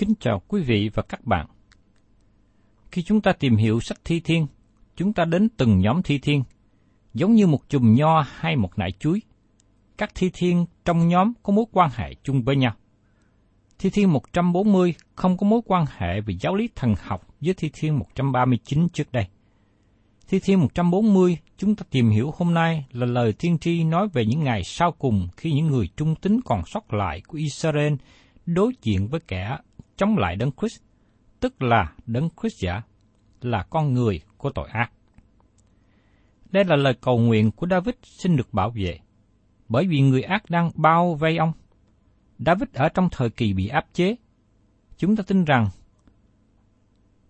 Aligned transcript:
Kính 0.00 0.14
chào 0.20 0.42
quý 0.48 0.62
vị 0.62 0.90
và 0.94 1.02
các 1.02 1.26
bạn. 1.26 1.46
Khi 2.92 3.02
chúng 3.02 3.20
ta 3.20 3.32
tìm 3.32 3.56
hiểu 3.56 3.80
sách 3.80 3.98
thi 4.04 4.20
thiên, 4.20 4.46
chúng 4.96 5.12
ta 5.12 5.24
đến 5.24 5.48
từng 5.56 5.78
nhóm 5.78 6.02
thi 6.02 6.18
thiên, 6.18 6.42
giống 7.14 7.34
như 7.34 7.46
một 7.46 7.68
chùm 7.68 7.94
nho 7.94 8.20
hay 8.20 8.56
một 8.56 8.78
nải 8.78 8.92
chuối. 8.92 9.22
Các 9.98 10.10
thi 10.14 10.30
thiên 10.34 10.66
trong 10.84 11.08
nhóm 11.08 11.32
có 11.42 11.52
mối 11.52 11.64
quan 11.72 11.90
hệ 11.94 12.14
chung 12.22 12.42
với 12.42 12.56
nhau. 12.56 12.72
Thi 13.78 13.90
thiên 13.90 14.12
140 14.12 14.94
không 15.14 15.36
có 15.36 15.46
mối 15.46 15.60
quan 15.66 15.84
hệ 15.96 16.20
về 16.20 16.34
giáo 16.40 16.54
lý 16.54 16.68
thần 16.76 16.94
học 17.02 17.26
với 17.40 17.54
thi 17.54 17.70
thiên 17.72 17.98
139 17.98 18.88
trước 18.88 19.12
đây. 19.12 19.26
Thi 20.28 20.40
thiên 20.40 20.60
140 20.60 21.38
chúng 21.56 21.74
ta 21.74 21.84
tìm 21.90 22.10
hiểu 22.10 22.32
hôm 22.36 22.54
nay 22.54 22.84
là 22.92 23.06
lời 23.06 23.32
tiên 23.32 23.58
tri 23.58 23.84
nói 23.84 24.08
về 24.12 24.26
những 24.26 24.44
ngày 24.44 24.64
sau 24.64 24.92
cùng 24.92 25.28
khi 25.36 25.52
những 25.52 25.66
người 25.66 25.88
trung 25.96 26.14
tín 26.14 26.40
còn 26.44 26.62
sót 26.66 26.92
lại 26.92 27.22
của 27.26 27.38
Israel 27.38 27.94
đối 28.46 28.72
diện 28.82 29.08
với 29.08 29.20
kẻ 29.28 29.56
chống 30.00 30.18
lại 30.18 30.36
Đấng 30.36 30.50
Christ, 30.60 30.82
tức 31.40 31.62
là 31.62 31.92
Đấng 32.06 32.28
Christ 32.40 32.62
giả, 32.62 32.82
là 33.40 33.62
con 33.70 33.92
người 33.94 34.20
của 34.36 34.50
tội 34.50 34.68
ác. 34.68 34.92
Đây 36.50 36.64
là 36.64 36.76
lời 36.76 36.94
cầu 37.00 37.18
nguyện 37.18 37.50
của 37.50 37.66
David 37.70 37.94
xin 38.02 38.36
được 38.36 38.52
bảo 38.52 38.70
vệ, 38.70 38.98
bởi 39.68 39.86
vì 39.86 40.00
người 40.00 40.22
ác 40.22 40.50
đang 40.50 40.70
bao 40.74 41.14
vây 41.14 41.36
ông. 41.36 41.52
David 42.38 42.68
ở 42.72 42.88
trong 42.88 43.08
thời 43.12 43.30
kỳ 43.30 43.52
bị 43.52 43.68
áp 43.68 43.86
chế. 43.92 44.16
Chúng 44.96 45.16
ta 45.16 45.22
tin 45.26 45.44
rằng 45.44 45.68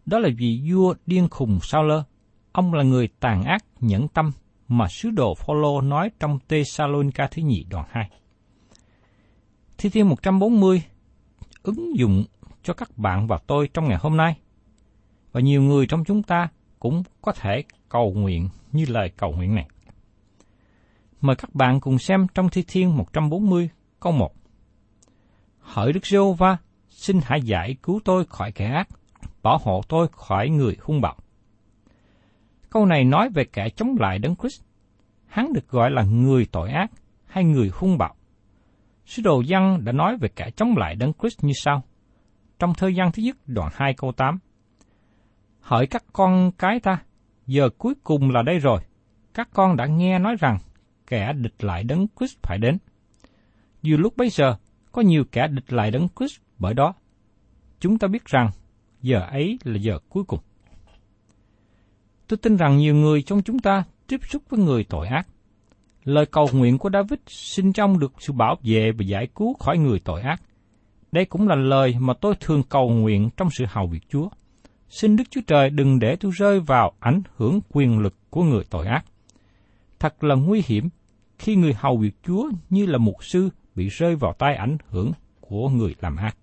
đó 0.06 0.19
là 0.19 0.28
vì 0.38 0.70
vua 0.70 0.94
điên 1.06 1.28
khùng 1.28 1.58
sao 1.62 1.82
lơ. 1.82 2.02
Ông 2.52 2.75
là 2.75 2.82
người 2.82 3.08
tàn 3.20 3.42
ác, 3.42 3.64
nhẫn 3.81 4.08
tâm 4.08 4.31
mà 4.69 4.87
sứ 4.88 5.10
đồ 5.10 5.34
Phaolô 5.34 5.81
nói 5.81 6.10
trong 6.20 6.38
tê 6.48 6.64
sa 6.64 6.84
ca 7.14 7.28
thứ 7.31 7.42
nhì 7.42 7.64
đoạn 7.70 7.87
2. 7.91 8.10
Thi 9.78 9.91
thiên 9.91 10.08
140 10.08 10.82
ứng 11.62 11.98
dụng 11.98 12.25
cho 12.62 12.75
các 12.75 12.98
bạn 12.98 13.26
và 13.26 13.38
tôi 13.47 13.69
trong 13.75 13.88
ngày 13.88 13.98
hôm 14.00 14.16
nay. 14.16 14.37
Và 15.32 15.41
nhiều 15.41 15.62
người 15.62 15.87
trong 15.87 16.04
chúng 16.04 16.22
ta 16.22 16.48
cũng 16.78 17.03
có 17.22 17.32
thể 17.32 17.62
cầu 17.88 18.12
nguyện 18.16 18.48
như 18.72 18.84
lời 18.88 19.10
cầu 19.16 19.32
nguyện 19.32 19.54
này. 19.54 19.69
Mời 21.20 21.37
các 21.37 21.54
bạn 21.54 21.81
cùng 21.81 21.99
xem 21.99 22.26
trong 22.34 22.49
Thi 22.49 22.65
Thiên 22.69 22.97
140 22.97 23.69
câu 24.00 24.12
1. 24.12 24.34
Hỡi 25.59 25.93
Đức 25.93 26.06
giê 26.06 26.19
va 26.38 26.56
xin 26.88 27.20
hãy 27.25 27.41
giải 27.43 27.76
cứu 27.82 28.00
tôi 28.04 28.25
khỏi 28.26 28.53
kẻ 28.53 28.66
ác, 28.66 28.88
bảo 29.43 29.59
hộ 29.62 29.81
tôi 29.88 30.09
khỏi 30.12 30.49
người 30.49 30.76
hung 30.81 31.00
bạo. 31.00 31.16
Câu 32.70 32.87
này 32.87 33.04
nói 33.04 33.28
về 33.34 33.44
kẻ 33.44 33.69
chống 33.69 33.97
lại 33.99 34.19
Đấng 34.19 34.37
Christ. 34.37 34.62
Hắn 35.26 35.53
được 35.53 35.69
gọi 35.69 35.91
là 35.91 36.03
người 36.03 36.47
tội 36.53 36.70
ác 36.70 36.91
hay 37.26 37.44
người 37.44 37.70
hung 37.75 37.99
bạo. 37.99 38.15
Sứ 39.06 39.22
đồ 39.22 39.41
Giăng 39.41 39.84
đã 39.84 39.93
nói 39.93 40.16
về 40.16 40.28
kẻ 40.37 40.50
chống 40.56 40.76
lại 40.76 40.94
Đấng 40.94 41.12
Christ 41.20 41.44
như 41.44 41.53
sau. 41.56 41.82
Trong 42.60 42.75
thời 42.75 42.94
gian 42.94 43.12
thứ 43.12 43.22
nhất 43.22 43.37
đoạn 43.47 43.71
2 43.75 43.94
câu 43.94 44.12
8. 44.12 44.38
Hỡi 45.60 45.87
các 45.87 46.04
con 46.12 46.53
cái 46.59 46.81
ta, 46.81 47.03
giờ 47.47 47.69
cuối 47.78 47.94
cùng 48.04 48.31
là 48.31 48.43
đây 48.43 48.59
rồi. 48.59 48.81
Các 49.34 49.48
con 49.53 49.76
đã 49.76 49.87
nghe 49.87 50.19
nói 50.19 50.37
rằng 50.41 50.59
kẻ 51.06 51.32
địch 51.32 51.65
lại 51.65 51.84
Đấng 51.84 52.06
Christ 52.19 52.38
phải 52.43 52.59
đến. 52.59 52.78
Dù 53.82 53.97
lúc 53.97 54.16
bấy 54.16 54.31
giờ, 54.31 54.56
có 54.93 55.03
nhiều 55.03 55.25
kẻ 55.32 55.49
địch 55.49 55.72
lại 55.72 55.91
Đấng 55.91 56.09
Christ 56.19 56.41
bởi 56.59 56.75
đó. 56.75 56.94
Chúng 57.81 57.99
ta 57.99 58.09
biết 58.09 58.25
rằng 58.25 58.50
giờ 59.03 59.20
ấy 59.20 59.58
là 59.64 59.76
giờ 59.76 59.99
cuối 60.08 60.25
cùng. 60.25 60.40
Tôi 62.29 62.37
tin 62.37 62.56
rằng 62.56 62.76
nhiều 62.76 62.94
người 62.94 63.23
trong 63.23 63.43
chúng 63.43 63.58
ta 63.58 63.85
tiếp 64.06 64.20
xúc 64.29 64.43
với 64.49 64.61
người 64.61 64.85
tội 64.85 65.06
ác. 65.06 65.26
Lời 66.05 66.26
cầu 66.26 66.49
nguyện 66.52 66.79
của 66.79 66.90
David 66.93 67.20
xin 67.26 67.73
trong 67.73 67.99
được 67.99 68.12
sự 68.19 68.32
bảo 68.32 68.56
vệ 68.62 68.93
và 68.93 69.05
giải 69.05 69.29
cứu 69.35 69.55
khỏi 69.55 69.79
người 69.79 70.00
tội 70.00 70.20
ác. 70.20 70.43
Đây 71.12 71.25
cũng 71.25 71.49
là 71.49 71.55
lời 71.55 71.97
mà 71.99 72.15
tôi 72.15 72.35
thường 72.41 72.62
cầu 72.62 72.91
nguyện 72.91 73.31
trong 73.37 73.49
sự 73.51 73.65
hầu 73.69 73.87
việc 73.87 74.09
Chúa. 74.09 74.29
Xin 74.89 75.17
Đức 75.17 75.25
Chúa 75.31 75.41
Trời 75.47 75.71
đừng 75.71 75.99
để 75.99 76.17
tôi 76.17 76.33
rơi 76.35 76.61
vào 76.61 76.93
ảnh 77.01 77.23
hưởng 77.37 77.61
quyền 77.73 77.99
lực 77.99 78.15
của 78.31 78.43
người 78.43 78.65
tội 78.71 78.87
ác. 78.87 79.05
Thật 79.99 80.25
là 80.25 80.35
nguy 80.35 80.62
hiểm 80.67 80.89
khi 81.39 81.57
người 81.57 81.73
hầu 81.73 81.97
việc 81.97 82.15
Chúa 82.27 82.51
như 82.71 82.87
là 82.87 82.99
mục 82.99 83.25
sư 83.25 83.49
bị 83.75 83.89
rơi 83.89 84.17
vào 84.17 84.33
tay 84.33 84.55
ảnh 84.55 84.77
hưởng 84.89 85.12
của 85.41 85.69
người 85.69 85.95
làm 86.01 86.17
ác. 86.17 86.37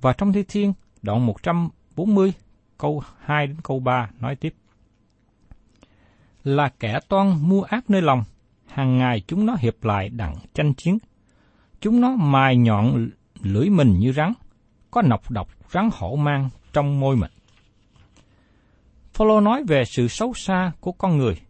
Và 0.00 0.12
trong 0.12 0.32
Thi 0.32 0.44
Thiên, 0.48 0.72
đoạn 1.02 1.26
140, 1.26 2.32
câu 2.78 3.02
2 3.20 3.46
đến 3.46 3.56
câu 3.62 3.80
3 3.80 4.10
nói 4.20 4.36
tiếp. 4.36 4.54
Là 6.44 6.68
kẻ 6.80 6.98
toan 7.08 7.48
mua 7.48 7.62
ác 7.62 7.90
nơi 7.90 8.02
lòng, 8.02 8.24
hàng 8.66 8.98
ngày 8.98 9.22
chúng 9.26 9.46
nó 9.46 9.56
hiệp 9.58 9.84
lại 9.84 10.08
đặng 10.08 10.34
tranh 10.54 10.74
chiến. 10.74 10.98
Chúng 11.80 12.00
nó 12.00 12.16
mài 12.16 12.56
nhọn 12.56 13.10
lưỡi 13.42 13.70
mình 13.70 13.98
như 13.98 14.12
rắn, 14.12 14.32
có 14.90 15.02
nọc 15.02 15.30
độc 15.30 15.48
rắn 15.72 15.88
hổ 15.92 16.16
mang 16.16 16.48
trong 16.72 17.00
môi 17.00 17.16
mình. 17.16 17.30
Phaolô 19.12 19.40
nói 19.40 19.64
về 19.64 19.84
sự 19.84 20.08
xấu 20.08 20.34
xa 20.34 20.72
của 20.80 20.92
con 20.92 21.18
người, 21.18 21.40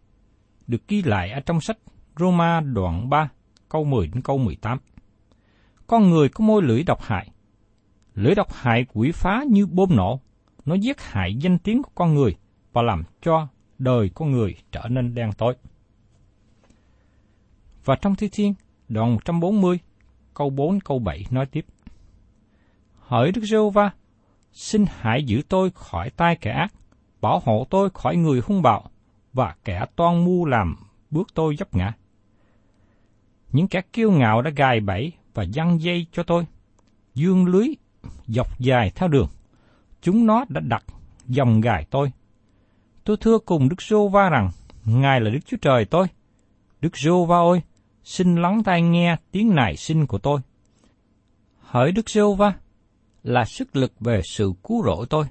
được 0.67 0.87
ghi 0.87 1.01
lại 1.01 1.31
ở 1.31 1.39
trong 1.39 1.61
sách 1.61 1.77
Roma 2.19 2.61
đoạn 2.61 3.09
3, 3.09 3.29
câu 3.69 3.83
10 3.83 4.07
đến 4.07 4.21
câu 4.21 4.37
18. 4.37 4.79
Con 5.87 6.09
người 6.09 6.29
có 6.29 6.45
môi 6.45 6.61
lưỡi 6.61 6.83
độc 6.83 7.01
hại. 7.01 7.29
Lưỡi 8.15 8.35
độc 8.35 8.53
hại 8.53 8.85
quỷ 8.93 9.11
phá 9.11 9.43
như 9.49 9.67
bom 9.67 9.95
nổ, 9.95 10.19
nó 10.65 10.75
giết 10.75 11.01
hại 11.01 11.35
danh 11.35 11.57
tiếng 11.57 11.83
của 11.83 11.91
con 11.95 12.15
người 12.15 12.35
và 12.73 12.81
làm 12.81 13.03
cho 13.21 13.47
đời 13.77 14.11
con 14.15 14.31
người 14.31 14.55
trở 14.71 14.87
nên 14.89 15.15
đen 15.15 15.31
tối. 15.37 15.55
Và 17.85 17.95
trong 17.95 18.15
Thi 18.15 18.29
Thiên, 18.31 18.53
đoạn 18.87 19.13
140, 19.13 19.79
câu 20.33 20.49
4 20.49 20.79
câu 20.79 20.99
7 20.99 21.25
nói 21.29 21.45
tiếp. 21.45 21.65
Hỡi 22.99 23.31
Đức 23.31 23.41
giê 23.43 23.57
va 23.73 23.91
xin 24.53 24.85
hãy 24.99 25.23
giữ 25.23 25.41
tôi 25.49 25.71
khỏi 25.75 26.09
tay 26.09 26.35
kẻ 26.41 26.51
ác, 26.51 26.73
bảo 27.21 27.41
hộ 27.45 27.67
tôi 27.69 27.89
khỏi 27.93 28.15
người 28.15 28.41
hung 28.45 28.61
bạo 28.61 28.89
và 29.33 29.55
kẻ 29.63 29.85
toan 29.95 30.25
mưu 30.25 30.45
làm 30.45 30.75
bước 31.11 31.27
tôi 31.33 31.55
dấp 31.55 31.75
ngã. 31.75 31.93
Những 33.51 33.67
kẻ 33.67 33.81
kiêu 33.93 34.11
ngạo 34.11 34.41
đã 34.41 34.51
gài 34.55 34.79
bẫy 34.79 35.11
và 35.33 35.43
giăng 35.43 35.81
dây 35.81 36.05
cho 36.11 36.23
tôi, 36.23 36.45
dương 37.15 37.45
lưới 37.45 37.67
dọc 38.27 38.59
dài 38.59 38.91
theo 38.95 39.09
đường. 39.09 39.27
Chúng 40.01 40.25
nó 40.25 40.45
đã 40.49 40.61
đặt 40.61 40.83
dòng 41.27 41.61
gài 41.61 41.85
tôi. 41.89 42.11
Tôi 43.03 43.17
thưa 43.17 43.39
cùng 43.39 43.69
Đức 43.69 43.81
Giô 43.81 44.07
Va 44.07 44.29
rằng, 44.29 44.49
Ngài 44.85 45.21
là 45.21 45.29
Đức 45.29 45.39
Chúa 45.45 45.57
Trời 45.61 45.85
tôi. 45.85 46.07
Đức 46.81 46.97
Giô 46.97 47.25
Va 47.25 47.37
ơi, 47.37 47.61
xin 48.09 48.35
lắng 48.35 48.63
tai 48.63 48.81
nghe 48.81 49.15
tiếng 49.31 49.55
nài 49.55 49.75
xin 49.75 50.05
của 50.05 50.17
tôi. 50.17 50.39
Hỡi 51.59 51.91
Đức 51.91 52.09
giê 52.09 52.21
Va, 52.37 52.53
là 53.23 53.45
sức 53.45 53.75
lực 53.75 53.93
về 53.99 54.21
sự 54.23 54.51
cứu 54.63 54.83
rỗi 54.85 55.05
tôi. 55.09 55.25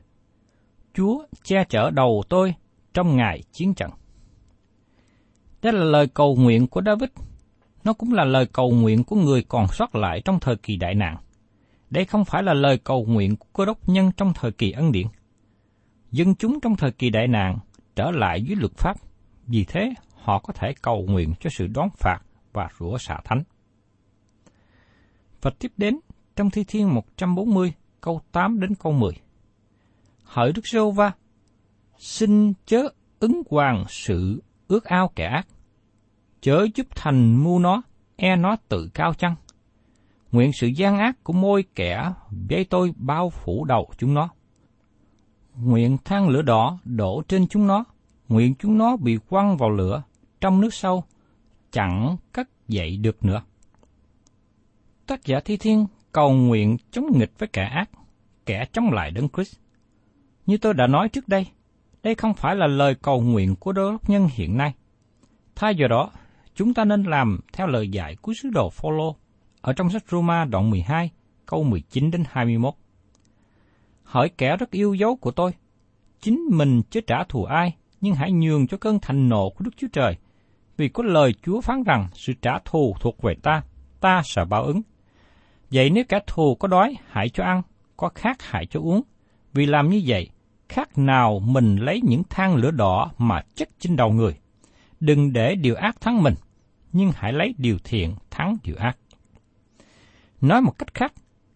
Chúa 0.95 1.25
che 1.43 1.65
chở 1.69 1.91
đầu 1.91 2.23
tôi 2.29 2.55
trong 2.95 3.17
ngày 3.17 3.43
chiến 3.53 3.75
trận. 3.75 3.91
Đây 5.63 5.73
là 5.73 5.85
lời 5.85 6.07
cầu 6.07 6.37
nguyện 6.37 6.67
của 6.67 6.83
David. 6.87 7.09
Nó 7.85 7.93
cũng 7.93 8.13
là 8.13 8.25
lời 8.25 8.47
cầu 8.47 8.71
nguyện 8.71 9.05
của 9.05 9.17
người 9.17 9.43
còn 9.49 9.67
sót 9.73 9.95
lại 9.95 10.23
trong 10.25 10.41
thời 10.41 10.57
kỳ 10.57 10.77
đại 10.77 10.95
nạn. 10.95 11.17
Đây 11.91 12.05
không 12.05 12.25
phải 12.25 12.43
là 12.43 12.55
lời 12.55 12.79
cầu 12.79 13.05
nguyện 13.09 13.37
của 13.37 13.47
cơ 13.53 13.65
đốc 13.65 13.89
nhân 13.89 14.11
trong 14.17 14.33
thời 14.35 14.53
kỳ 14.53 14.71
ân 14.71 14.93
điển. 14.93 15.07
Dân 16.11 16.35
chúng 16.35 16.61
trong 16.61 16.77
thời 16.77 16.91
kỳ 16.91 17.11
đại 17.11 17.27
nạn 17.29 17.59
trở 17.97 18.11
lại 18.11 18.43
dưới 18.43 18.57
luật 18.57 18.73
pháp, 18.73 18.97
vì 19.47 19.65
thế 19.65 19.93
họ 20.15 20.39
có 20.39 20.53
thể 20.53 20.75
cầu 20.83 21.07
nguyện 21.09 21.35
cho 21.41 21.51
sự 21.51 21.67
đón 21.67 21.89
phạt 21.97 22.19
và 22.53 22.69
rủa 22.79 22.99
xả 22.99 23.21
thánh. 23.25 23.43
Và 25.43 25.51
tiếp 25.59 25.73
đến, 25.77 25.99
trong 26.37 26.51
Thi 26.51 26.65
Thiên 26.65 26.95
140, 26.95 27.73
câu 28.01 28.21
8 28.33 28.61
đến 28.61 28.75
câu 28.75 28.93
10. 28.93 29.13
Hỡi 30.25 30.53
Đức 30.53 30.67
giê 30.67 30.81
va 30.95 31.13
xin 31.99 32.53
chớ 32.67 32.89
ứng 33.21 33.43
hoàng 33.51 33.85
sự 33.89 34.43
ước 34.69 34.85
ao 34.85 35.09
kẻ 35.09 35.27
ác, 35.27 35.47
chớ 36.41 36.67
giúp 36.75 36.87
thành 36.91 37.45
mưu 37.45 37.59
nó, 37.59 37.83
e 38.17 38.37
nó 38.37 38.57
tự 38.69 38.91
cao 38.95 39.15
chăng. 39.15 39.35
Nguyện 40.33 40.53
sự 40.53 40.67
gian 40.67 40.99
ác 40.99 41.25
của 41.25 41.33
môi 41.33 41.65
kẻ 41.75 42.13
với 42.49 42.65
tôi 42.65 42.95
bao 42.97 43.31
phủ 43.31 43.65
đầu 43.65 43.91
chúng 43.99 44.15
nó. 44.15 44.29
Nguyện 45.57 45.99
than 46.05 46.29
lửa 46.29 46.43
đỏ 46.43 46.79
đổ 46.85 47.23
trên 47.29 47.47
chúng 47.47 47.67
nó, 47.67 47.85
nguyện 48.29 48.55
chúng 48.59 48.79
nó 48.79 48.97
bị 48.97 49.19
quăng 49.29 49.57
vào 49.57 49.71
lửa, 49.71 50.03
trong 50.41 50.61
nước 50.61 50.75
sâu, 50.75 51.05
chẳng 51.71 52.17
cất 52.33 52.49
dậy 52.69 52.97
được 52.97 53.25
nữa. 53.25 53.43
Tác 55.07 55.25
giả 55.25 55.41
Thi 55.41 55.57
Thiên 55.57 55.87
cầu 56.13 56.33
nguyện 56.33 56.77
chống 56.91 57.07
nghịch 57.19 57.39
với 57.39 57.49
kẻ 57.53 57.65
ác, 57.65 57.91
kẻ 58.47 58.65
chống 58.73 58.91
lại 58.91 59.11
Đấng 59.11 59.29
Christ. 59.29 59.57
Như 60.47 60.59
tôi 60.59 60.75
đã 60.75 60.87
nói 60.87 61.09
trước 61.09 61.29
đây, 61.29 61.47
đây 62.03 62.15
không 62.15 62.35
phải 62.35 62.57
là 62.57 62.67
lời 62.67 62.95
cầu 62.95 63.21
nguyện 63.21 63.57
của 63.57 63.73
đô 63.73 63.91
đốc 63.91 64.11
nhân 64.11 64.29
hiện 64.33 64.57
nay. 64.57 64.75
Thay 65.55 65.75
vào 65.79 65.89
đó, 65.89 66.11
chúng 66.55 66.75
ta 66.75 66.85
nên 66.85 67.03
làm 67.03 67.41
theo 67.53 67.67
lời 67.67 67.89
dạy 67.89 68.17
của 68.17 68.33
sứ 68.43 68.51
đồ 68.51 68.71
Phaolô 68.71 69.17
ở 69.61 69.73
trong 69.73 69.91
sách 69.91 70.05
Roma 70.09 70.45
đoạn 70.45 70.71
12, 70.71 71.11
câu 71.47 71.65
19 71.65 72.11
đến 72.11 72.25
21. 72.31 72.75
Hỏi 74.03 74.31
kẻ 74.39 74.57
rất 74.57 74.71
yêu 74.71 74.95
dấu 74.95 75.17
của 75.17 75.31
tôi, 75.31 75.53
chính 76.21 76.41
mình 76.51 76.83
chứ 76.91 77.01
trả 77.07 77.25
thù 77.25 77.45
ai, 77.45 77.77
nhưng 78.01 78.15
hãy 78.15 78.33
nhường 78.33 78.67
cho 78.67 78.77
cơn 78.77 78.99
thành 79.03 79.29
nộ 79.29 79.51
của 79.51 79.65
Đức 79.65 79.71
Chúa 79.77 79.89
Trời, 79.93 80.17
vì 80.79 80.89
có 80.89 81.03
lời 81.03 81.35
Chúa 81.43 81.61
phán 81.61 81.83
rằng 81.83 82.09
sự 82.15 82.33
trả 82.43 82.59
thù 82.65 82.95
thuộc 83.01 83.23
về 83.23 83.35
ta, 83.43 83.63
ta 84.01 84.23
sẽ 84.25 84.45
báo 84.45 84.63
ứng. 84.63 84.83
Vậy 85.71 85.91
nếu 85.91 86.05
kẻ 86.09 86.21
thù 86.27 86.55
có 86.55 86.69
đói, 86.69 86.97
hãy 87.09 87.29
cho 87.29 87.45
ăn, 87.45 87.63
có 87.97 88.09
khát 88.15 88.43
hãy 88.43 88.67
cho 88.67 88.81
uống. 88.81 89.03
Vì 89.53 89.67
làm 89.67 89.89
như 89.89 90.03
vậy, 90.07 90.31
khác 90.69 90.99
nào 90.99 91.39
mình 91.39 91.77
lấy 91.77 92.01
những 92.05 92.23
than 92.31 92.57
lửa 92.57 92.71
đỏ 92.71 93.11
mà 93.19 93.41
chất 93.55 93.69
trên 93.79 93.97
đầu 93.97 94.11
người. 94.11 94.39
Đừng 95.01 95.33
để 95.33 95.55
điều 95.55 95.75
ác 95.75 96.01
thắng 96.01 96.23
mình, 96.23 96.35
nhưng 96.93 97.13
hãy 97.15 97.33
lấy 97.33 97.55
điều 97.59 97.79
thiện 97.85 98.15
thắng 98.31 98.57
điều 98.65 98.77
ác. 98.77 98.97
Nói 100.41 100.63
một 100.63 100.79
cách 100.79 100.95
khác, 100.95 101.13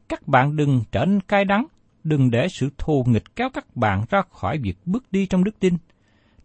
các 0.08 0.28
bạn 0.28 0.56
đừng 0.56 0.80
trở 0.92 1.04
nên 1.04 1.20
cay 1.20 1.44
đắng, 1.44 1.66
đừng 2.04 2.30
để 2.30 2.48
sự 2.48 2.70
thù 2.78 3.04
nghịch 3.06 3.36
kéo 3.36 3.50
các 3.54 3.76
bạn 3.76 4.04
ra 4.10 4.22
khỏi 4.30 4.58
việc 4.58 4.76
bước 4.84 5.12
đi 5.12 5.26
trong 5.26 5.44
đức 5.44 5.58
tin. 5.60 5.74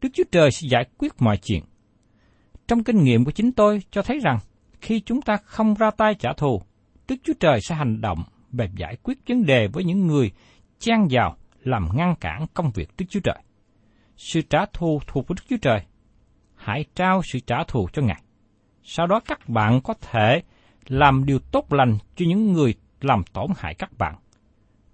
Đức 0.02 0.10
Chúa 0.14 0.24
Trời 0.32 0.52
sẽ 0.52 0.68
giải 0.72 0.86
quyết 0.98 1.14
mọi 1.20 1.38
chuyện. 1.38 1.64
Trong 2.68 2.84
kinh 2.84 3.04
nghiệm 3.04 3.26
của 3.26 3.32
chính 3.32 3.52
tôi 3.52 3.82
cho 3.92 4.02
thấy 4.02 4.20
rằng, 4.20 4.40
khi 4.82 5.00
chúng 5.00 5.22
ta 5.22 5.38
không 5.38 5.74
ra 5.74 5.92
tay 5.92 6.16
trả 6.16 6.34
thù, 6.34 6.62
Đức 7.08 7.16
Chúa 7.24 7.34
Trời 7.40 7.62
sẽ 7.62 7.76
hành 7.76 8.02
động 8.02 8.24
về 8.52 8.70
giải 8.76 8.98
quyết 9.04 9.18
vấn 9.28 9.46
đề 9.46 9.68
với 9.68 9.84
những 9.84 10.08
người 10.08 10.32
chen 10.80 11.08
vào 11.10 11.36
làm 11.64 11.88
ngăn 11.94 12.16
cản 12.20 12.46
công 12.54 12.72
việc 12.72 12.90
Đức 12.98 13.06
Chúa 13.10 13.20
Trời. 13.24 13.38
Sự 14.18 14.42
trả 14.42 14.66
thù 14.74 15.00
thuộc 15.08 15.28
với 15.28 15.36
Đức 15.36 15.44
Chúa 15.50 15.58
Trời. 15.62 15.82
Hãy 16.56 16.86
trao 16.96 17.22
sự 17.24 17.40
trả 17.40 17.64
thù 17.64 17.88
cho 17.94 18.02
Ngài. 18.02 18.22
Sau 18.84 19.08
đó 19.08 19.20
các 19.26 19.50
bạn 19.50 19.82
có 19.82 19.94
thể 19.94 20.42
làm 20.88 21.26
điều 21.26 21.40
tốt 21.40 21.74
lành 21.74 21.98
cho 22.16 22.26
những 22.28 22.54
người 22.54 22.74
làm 23.02 23.24
tổn 23.34 23.48
hại 23.58 23.74
các 23.74 23.98
bạn. 23.98 24.16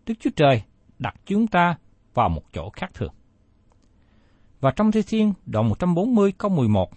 Đức 0.05 0.13
Chúa 0.19 0.29
Trời 0.35 0.61
đặt 0.99 1.15
chúng 1.25 1.47
ta 1.47 1.75
vào 2.13 2.29
một 2.29 2.43
chỗ 2.53 2.69
khác 2.69 2.91
thường. 2.93 3.13
Và 4.59 4.71
trong 4.71 4.91
Thi 4.91 5.01
Thiên, 5.07 5.33
đoạn 5.45 5.69
140 5.69 6.33
câu 6.37 6.51
11, 6.51 6.89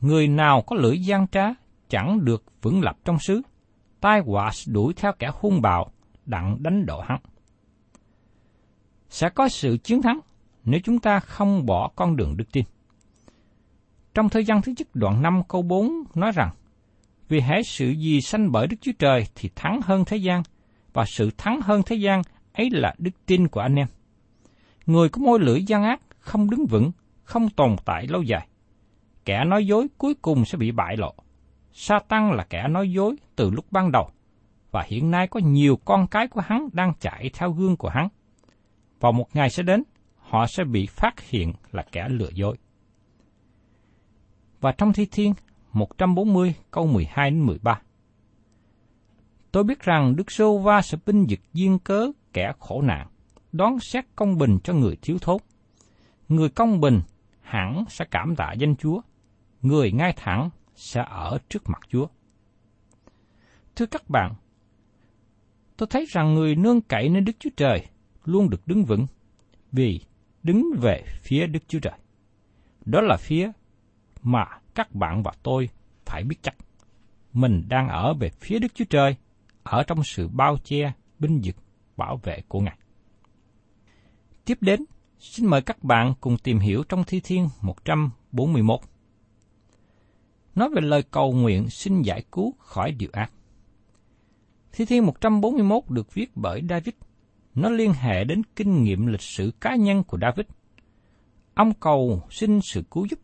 Người 0.00 0.28
nào 0.28 0.62
có 0.62 0.76
lưỡi 0.76 0.98
gian 0.98 1.26
trá 1.28 1.44
chẳng 1.88 2.24
được 2.24 2.44
vững 2.62 2.82
lập 2.82 2.98
trong 3.04 3.18
xứ, 3.18 3.42
tai 4.00 4.20
họa 4.20 4.50
đuổi 4.66 4.94
theo 4.96 5.12
kẻ 5.18 5.30
hung 5.34 5.62
bạo, 5.62 5.92
đặng 6.26 6.62
đánh 6.62 6.86
đổ 6.86 7.00
hắn. 7.00 7.20
Sẽ 9.08 9.28
có 9.28 9.48
sự 9.48 9.78
chiến 9.84 10.02
thắng 10.02 10.20
nếu 10.64 10.80
chúng 10.84 10.98
ta 10.98 11.20
không 11.20 11.66
bỏ 11.66 11.90
con 11.96 12.16
đường 12.16 12.36
đức 12.36 12.52
tin. 12.52 12.64
Trong 14.14 14.28
thời 14.28 14.44
gian 14.44 14.62
thứ 14.62 14.72
nhất 14.78 14.88
đoạn 14.94 15.22
5 15.22 15.42
câu 15.48 15.62
4 15.62 15.90
nói 16.14 16.32
rằng, 16.32 16.50
Vì 17.28 17.40
hãy 17.40 17.62
sự 17.62 17.90
gì 17.90 18.20
sanh 18.20 18.52
bởi 18.52 18.66
Đức 18.66 18.76
Chúa 18.80 18.92
Trời 18.98 19.26
thì 19.34 19.50
thắng 19.54 19.80
hơn 19.84 20.04
thế 20.04 20.16
gian, 20.16 20.42
và 20.92 21.04
sự 21.06 21.30
thắng 21.38 21.60
hơn 21.60 21.82
thế 21.86 21.96
gian 21.96 22.22
ấy 22.52 22.70
là 22.70 22.94
đức 22.98 23.10
tin 23.26 23.48
của 23.48 23.60
anh 23.60 23.74
em. 23.74 23.86
Người 24.86 25.08
có 25.08 25.22
môi 25.22 25.40
lưỡi 25.40 25.62
gian 25.62 25.82
ác 25.82 26.00
không 26.18 26.50
đứng 26.50 26.66
vững, 26.66 26.90
không 27.22 27.50
tồn 27.50 27.76
tại 27.84 28.06
lâu 28.06 28.22
dài. 28.22 28.46
Kẻ 29.24 29.44
nói 29.44 29.66
dối 29.66 29.86
cuối 29.98 30.14
cùng 30.14 30.44
sẽ 30.44 30.58
bị 30.58 30.70
bại 30.70 30.96
lộ. 30.96 31.14
Sa 31.72 31.98
tăng 32.08 32.32
là 32.32 32.44
kẻ 32.50 32.68
nói 32.68 32.92
dối 32.92 33.16
từ 33.36 33.50
lúc 33.50 33.64
ban 33.70 33.92
đầu, 33.92 34.10
và 34.70 34.84
hiện 34.86 35.10
nay 35.10 35.26
có 35.26 35.40
nhiều 35.44 35.76
con 35.84 36.06
cái 36.06 36.28
của 36.28 36.40
hắn 36.40 36.68
đang 36.72 36.92
chạy 37.00 37.30
theo 37.34 37.52
gương 37.52 37.76
của 37.76 37.88
hắn. 37.88 38.08
Vào 39.00 39.12
một 39.12 39.36
ngày 39.36 39.50
sẽ 39.50 39.62
đến, 39.62 39.82
họ 40.16 40.46
sẽ 40.46 40.64
bị 40.64 40.86
phát 40.86 41.20
hiện 41.20 41.52
là 41.72 41.84
kẻ 41.92 42.08
lừa 42.08 42.30
dối. 42.34 42.56
Và 44.60 44.72
trong 44.72 44.92
Thi 44.92 45.06
Thiên 45.12 45.34
140 45.72 46.54
câu 46.70 46.86
12 46.86 47.30
đến 47.30 47.40
13. 47.40 47.80
Tôi 49.52 49.64
biết 49.64 49.80
rằng 49.80 50.16
Đức 50.16 50.30
Sô 50.30 50.58
Va 50.58 50.82
sẽ 50.82 50.98
binh 51.06 51.26
vực 51.28 51.40
duyên 51.52 51.78
cớ 51.78 52.10
kẻ 52.32 52.52
khổ 52.58 52.82
nạn, 52.82 53.06
đón 53.52 53.80
xét 53.80 54.04
công 54.16 54.38
bình 54.38 54.58
cho 54.64 54.72
người 54.72 54.96
thiếu 55.02 55.18
thốn. 55.20 55.36
Người 56.28 56.48
công 56.48 56.80
bình 56.80 57.00
hẳn 57.40 57.84
sẽ 57.88 58.04
cảm 58.10 58.36
tạ 58.36 58.52
danh 58.52 58.76
Chúa, 58.76 59.00
người 59.62 59.92
ngay 59.92 60.12
thẳng 60.16 60.50
sẽ 60.74 61.04
ở 61.08 61.38
trước 61.48 61.62
mặt 61.66 61.80
Chúa. 61.88 62.06
Thưa 63.76 63.86
các 63.86 64.10
bạn, 64.10 64.34
tôi 65.76 65.86
thấy 65.90 66.06
rằng 66.08 66.34
người 66.34 66.54
nương 66.54 66.80
cậy 66.80 67.08
nơi 67.08 67.20
Đức 67.20 67.32
Chúa 67.38 67.50
Trời 67.56 67.86
luôn 68.24 68.50
được 68.50 68.66
đứng 68.66 68.84
vững, 68.84 69.06
vì 69.72 70.00
đứng 70.42 70.70
về 70.80 71.04
phía 71.22 71.46
Đức 71.46 71.68
Chúa 71.68 71.78
Trời. 71.78 71.98
Đó 72.84 73.00
là 73.00 73.16
phía 73.16 73.50
mà 74.22 74.44
các 74.74 74.94
bạn 74.94 75.22
và 75.22 75.32
tôi 75.42 75.68
phải 76.06 76.24
biết 76.24 76.36
chắc. 76.42 76.54
Mình 77.32 77.64
đang 77.68 77.88
ở 77.88 78.14
về 78.14 78.30
phía 78.40 78.58
Đức 78.58 78.74
Chúa 78.74 78.84
Trời, 78.90 79.16
ở 79.62 79.82
trong 79.82 80.04
sự 80.04 80.28
bao 80.28 80.56
che, 80.64 80.92
binh 81.18 81.40
vực, 81.44 81.56
bảo 81.96 82.16
vệ 82.22 82.42
của 82.48 82.60
Ngài. 82.60 82.78
Tiếp 84.44 84.58
đến, 84.60 84.84
xin 85.18 85.46
mời 85.46 85.62
các 85.62 85.84
bạn 85.84 86.14
cùng 86.20 86.36
tìm 86.38 86.58
hiểu 86.58 86.82
trong 86.88 87.04
Thi 87.04 87.20
Thiên 87.24 87.48
141 87.62 88.80
nói 90.54 90.68
về 90.74 90.80
lời 90.80 91.02
cầu 91.02 91.32
nguyện 91.32 91.70
xin 91.70 92.02
giải 92.02 92.24
cứu 92.32 92.54
khỏi 92.58 92.92
điều 92.92 93.10
ác. 93.12 93.32
Thi 94.72 94.84
Thiên 94.84 95.06
141 95.06 95.82
được 95.88 96.14
viết 96.14 96.30
bởi 96.34 96.62
David. 96.68 96.94
Nó 97.54 97.68
liên 97.68 97.92
hệ 97.92 98.24
đến 98.24 98.42
kinh 98.56 98.82
nghiệm 98.82 99.06
lịch 99.06 99.22
sử 99.22 99.52
cá 99.60 99.74
nhân 99.76 100.04
của 100.04 100.18
David. 100.20 100.46
Ông 101.54 101.74
cầu 101.74 102.22
xin 102.30 102.60
sự 102.62 102.82
cứu 102.90 103.06
giúp. 103.10 103.18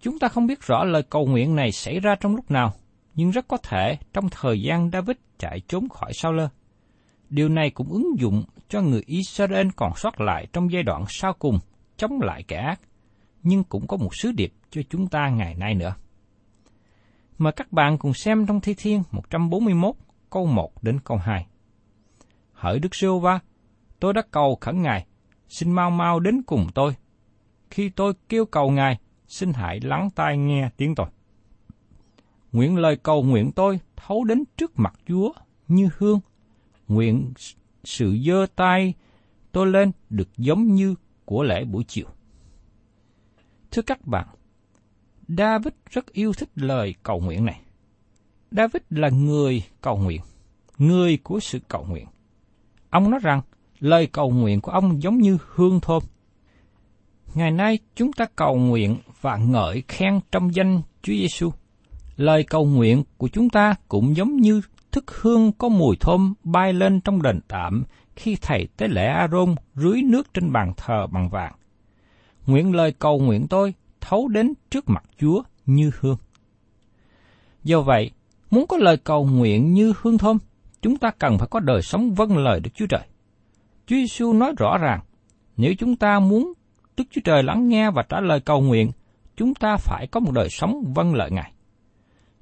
Chúng 0.00 0.18
ta 0.18 0.28
không 0.28 0.46
biết 0.46 0.62
rõ 0.62 0.84
lời 0.84 1.02
cầu 1.02 1.26
nguyện 1.26 1.56
này 1.56 1.72
xảy 1.72 2.00
ra 2.00 2.14
trong 2.20 2.36
lúc 2.36 2.50
nào, 2.50 2.72
nhưng 3.14 3.30
rất 3.30 3.48
có 3.48 3.56
thể 3.56 3.98
trong 4.12 4.28
thời 4.30 4.62
gian 4.62 4.90
David 4.92 5.16
chạy 5.38 5.60
trốn 5.68 5.88
khỏi 5.88 6.12
Sao 6.14 6.32
Lơ. 6.32 6.48
Điều 7.30 7.48
này 7.48 7.70
cũng 7.70 7.88
ứng 7.88 8.18
dụng 8.18 8.44
cho 8.68 8.80
người 8.80 9.02
Israel 9.06 9.68
còn 9.76 9.92
sót 9.96 10.20
lại 10.20 10.46
trong 10.52 10.72
giai 10.72 10.82
đoạn 10.82 11.04
sau 11.08 11.32
cùng 11.38 11.58
chống 11.96 12.20
lại 12.20 12.42
kẻ 12.48 12.56
ác, 12.56 12.80
nhưng 13.42 13.64
cũng 13.64 13.86
có 13.86 13.96
một 13.96 14.14
sứ 14.14 14.32
điệp 14.32 14.52
cho 14.70 14.82
chúng 14.90 15.08
ta 15.08 15.28
ngày 15.28 15.54
nay 15.54 15.74
nữa. 15.74 15.94
Mời 17.40 17.52
các 17.52 17.72
bạn 17.72 17.98
cùng 17.98 18.14
xem 18.14 18.46
trong 18.46 18.60
Thi 18.60 18.74
Thiên 18.78 19.02
141 19.10 19.94
câu 20.30 20.46
1 20.46 20.82
đến 20.82 21.00
câu 21.04 21.16
2. 21.16 21.46
Hỡi 22.52 22.78
Đức 22.78 22.94
Sưu 22.94 23.20
Va, 23.20 23.40
tôi 24.00 24.14
đã 24.14 24.22
cầu 24.30 24.58
khẩn 24.60 24.82
Ngài, 24.82 25.06
xin 25.48 25.72
mau 25.72 25.90
mau 25.90 26.20
đến 26.20 26.42
cùng 26.42 26.66
tôi. 26.74 26.96
Khi 27.70 27.88
tôi 27.88 28.12
kêu 28.28 28.44
cầu 28.44 28.70
Ngài, 28.70 28.98
xin 29.28 29.52
hãy 29.52 29.80
lắng 29.80 30.10
tai 30.14 30.38
nghe 30.38 30.70
tiếng 30.76 30.94
tôi. 30.94 31.06
Nguyện 32.52 32.76
lời 32.76 32.96
cầu 32.96 33.22
nguyện 33.22 33.52
tôi 33.52 33.80
thấu 33.96 34.24
đến 34.24 34.44
trước 34.56 34.72
mặt 34.78 34.94
Chúa 35.06 35.32
như 35.68 35.88
hương. 35.98 36.20
Nguyện 36.88 37.32
sự 37.84 38.18
dơ 38.26 38.46
tay 38.56 38.94
tôi 39.52 39.66
lên 39.66 39.92
được 40.10 40.28
giống 40.36 40.74
như 40.74 40.94
của 41.24 41.42
lễ 41.42 41.64
buổi 41.64 41.84
chiều. 41.84 42.06
Thưa 43.70 43.82
các 43.82 44.06
bạn, 44.06 44.28
David 45.38 45.72
rất 45.90 46.12
yêu 46.12 46.32
thích 46.32 46.48
lời 46.54 46.94
cầu 47.02 47.20
nguyện 47.20 47.44
này. 47.44 47.60
David 48.50 48.82
là 48.90 49.08
người 49.08 49.62
cầu 49.80 49.96
nguyện, 49.96 50.20
người 50.78 51.18
của 51.22 51.40
sự 51.40 51.58
cầu 51.68 51.84
nguyện. 51.88 52.06
Ông 52.90 53.10
nói 53.10 53.20
rằng 53.22 53.40
lời 53.80 54.06
cầu 54.06 54.30
nguyện 54.30 54.60
của 54.60 54.72
ông 54.72 55.02
giống 55.02 55.18
như 55.18 55.38
hương 55.54 55.80
thơm. 55.80 56.02
Ngày 57.34 57.50
nay 57.50 57.78
chúng 57.94 58.12
ta 58.12 58.24
cầu 58.36 58.56
nguyện 58.56 58.96
và 59.20 59.36
ngợi 59.36 59.82
khen 59.88 60.20
trong 60.32 60.54
danh 60.54 60.82
Chúa 61.02 61.12
Giêsu. 61.12 61.50
Lời 62.16 62.44
cầu 62.44 62.64
nguyện 62.64 63.04
của 63.16 63.28
chúng 63.28 63.50
ta 63.50 63.74
cũng 63.88 64.16
giống 64.16 64.36
như 64.36 64.62
thức 64.92 65.20
hương 65.20 65.52
có 65.52 65.68
mùi 65.68 65.96
thơm 66.00 66.34
bay 66.44 66.72
lên 66.72 67.00
trong 67.00 67.22
đền 67.22 67.40
tạm 67.48 67.84
khi 68.16 68.36
thầy 68.42 68.68
tế 68.76 68.88
lễ 68.88 69.06
A-rôn 69.06 69.54
rưới 69.74 70.02
nước 70.02 70.34
trên 70.34 70.52
bàn 70.52 70.72
thờ 70.76 71.06
bằng 71.06 71.28
vàng. 71.28 71.52
Nguyện 72.46 72.74
lời 72.74 72.92
cầu 72.98 73.18
nguyện 73.18 73.46
tôi 73.50 73.74
thấu 74.00 74.28
đến 74.28 74.52
trước 74.70 74.88
mặt 74.88 75.04
Chúa 75.18 75.42
như 75.66 75.90
hương. 76.00 76.16
Do 77.64 77.80
vậy, 77.80 78.10
muốn 78.50 78.66
có 78.66 78.76
lời 78.76 78.96
cầu 78.96 79.26
nguyện 79.26 79.72
như 79.72 79.92
hương 80.00 80.18
thơm, 80.18 80.38
chúng 80.82 80.96
ta 80.96 81.10
cần 81.18 81.38
phải 81.38 81.48
có 81.50 81.60
đời 81.60 81.82
sống 81.82 82.14
vâng 82.14 82.38
lời 82.38 82.60
Đức 82.60 82.70
Chúa 82.74 82.86
Trời. 82.86 83.06
Chúa 83.86 83.96
Giêsu 83.96 84.32
nói 84.32 84.52
rõ 84.58 84.78
ràng, 84.78 85.00
nếu 85.56 85.74
chúng 85.78 85.96
ta 85.96 86.20
muốn 86.20 86.52
Đức 86.96 87.04
Chúa 87.10 87.20
Trời 87.24 87.42
lắng 87.42 87.68
nghe 87.68 87.90
và 87.90 88.02
trả 88.08 88.20
lời 88.20 88.40
cầu 88.40 88.60
nguyện, 88.60 88.90
chúng 89.36 89.54
ta 89.54 89.76
phải 89.76 90.06
có 90.06 90.20
một 90.20 90.32
đời 90.34 90.48
sống 90.50 90.92
vâng 90.94 91.14
lời 91.14 91.30
Ngài. 91.30 91.52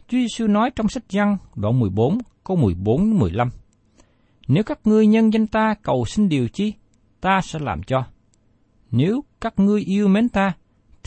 Chúa 0.09 0.19
Giêsu 0.19 0.47
nói 0.47 0.71
trong 0.77 0.89
sách 0.89 1.05
Giăng 1.09 1.37
đoạn 1.55 1.81
14 1.81 2.19
câu 2.45 2.57
14 2.57 3.19
15. 3.19 3.51
Nếu 4.49 4.65
các 4.65 4.79
ngươi 4.85 5.07
nhân 5.07 5.33
danh 5.33 5.47
ta 5.47 5.75
cầu 5.83 6.05
xin 6.05 6.29
điều 6.29 6.49
chi, 6.49 6.73
ta 7.21 7.41
sẽ 7.43 7.59
làm 7.59 7.83
cho. 7.83 8.05
Nếu 8.91 9.25
các 9.41 9.59
ngươi 9.59 9.81
yêu 9.81 10.09
mến 10.09 10.29
ta, 10.29 10.53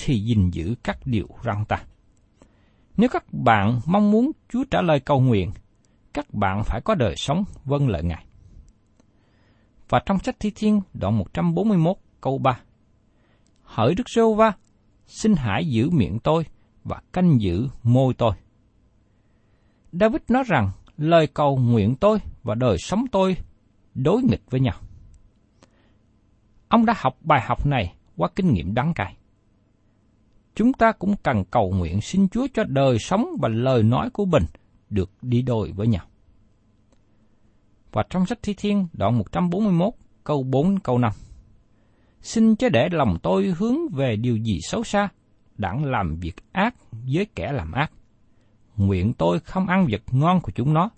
thì 0.03 0.19
gìn 0.19 0.49
giữ 0.49 0.75
các 0.83 0.97
điều 1.05 1.27
răn 1.43 1.65
ta. 1.65 1.83
Nếu 2.97 3.09
các 3.09 3.33
bạn 3.33 3.79
mong 3.85 4.11
muốn 4.11 4.31
Chúa 4.49 4.63
trả 4.71 4.81
lời 4.81 4.99
cầu 4.99 5.19
nguyện, 5.19 5.51
các 6.13 6.33
bạn 6.33 6.63
phải 6.65 6.81
có 6.85 6.95
đời 6.95 7.15
sống 7.17 7.43
vâng 7.65 7.89
lợi 7.89 8.03
Ngài. 8.03 8.25
Và 9.89 10.01
trong 10.05 10.19
sách 10.19 10.35
Thi 10.39 10.51
Thiên 10.55 10.81
đoạn 10.93 11.17
141 11.17 11.97
câu 12.21 12.37
3. 12.37 12.59
Hỡi 13.63 13.95
Đức 13.95 14.03
Sô 14.09 14.33
Va, 14.33 14.53
xin 15.07 15.35
hãy 15.35 15.65
giữ 15.65 15.89
miệng 15.89 16.19
tôi 16.19 16.45
và 16.83 17.01
canh 17.13 17.41
giữ 17.41 17.67
môi 17.83 18.13
tôi. 18.13 18.31
David 19.91 20.21
nói 20.29 20.43
rằng 20.47 20.71
lời 20.97 21.27
cầu 21.27 21.57
nguyện 21.57 21.95
tôi 21.95 22.19
và 22.43 22.55
đời 22.55 22.77
sống 22.79 23.05
tôi 23.11 23.37
đối 23.95 24.23
nghịch 24.23 24.41
với 24.49 24.59
nhau. 24.59 24.75
Ông 26.67 26.85
đã 26.85 26.93
học 26.97 27.17
bài 27.21 27.41
học 27.45 27.65
này 27.65 27.93
qua 28.17 28.29
kinh 28.35 28.53
nghiệm 28.53 28.73
đắng 28.73 28.93
cay. 28.93 29.17
Chúng 30.55 30.73
ta 30.73 30.91
cũng 30.91 31.15
cần 31.23 31.43
cầu 31.51 31.71
nguyện 31.71 32.01
xin 32.01 32.27
Chúa 32.29 32.47
cho 32.53 32.63
đời 32.63 32.99
sống 32.99 33.25
và 33.39 33.49
lời 33.49 33.83
nói 33.83 34.09
của 34.09 34.25
mình 34.25 34.43
được 34.89 35.11
đi 35.21 35.41
đôi 35.41 35.71
với 35.71 35.87
nhau. 35.87 36.05
Và 37.91 38.03
trong 38.09 38.25
sách 38.25 38.39
Thi 38.43 38.53
Thiên 38.57 38.87
đoạn 38.93 39.17
141 39.17 39.93
câu 40.23 40.43
4 40.43 40.79
câu 40.79 40.97
5. 40.97 41.11
Xin 42.21 42.55
chớ 42.55 42.69
để 42.69 42.89
lòng 42.91 43.17
tôi 43.23 43.53
hướng 43.57 43.89
về 43.89 44.15
điều 44.15 44.37
gì 44.37 44.59
xấu 44.61 44.83
xa, 44.83 45.09
đặng 45.57 45.85
làm 45.85 46.15
việc 46.15 46.35
ác 46.51 46.75
với 46.91 47.27
kẻ 47.35 47.51
làm 47.51 47.71
ác. 47.71 47.91
Nguyện 48.77 49.13
tôi 49.13 49.39
không 49.39 49.67
ăn 49.67 49.87
vật 49.91 50.01
ngon 50.11 50.41
của 50.41 50.51
chúng 50.55 50.73
nó. 50.73 50.89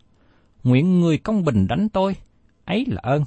Nguyện 0.64 1.00
người 1.00 1.18
công 1.18 1.44
bình 1.44 1.68
đánh 1.68 1.90
tôi, 1.90 2.16
ấy 2.66 2.86
là 2.88 3.02
ơn. 3.04 3.24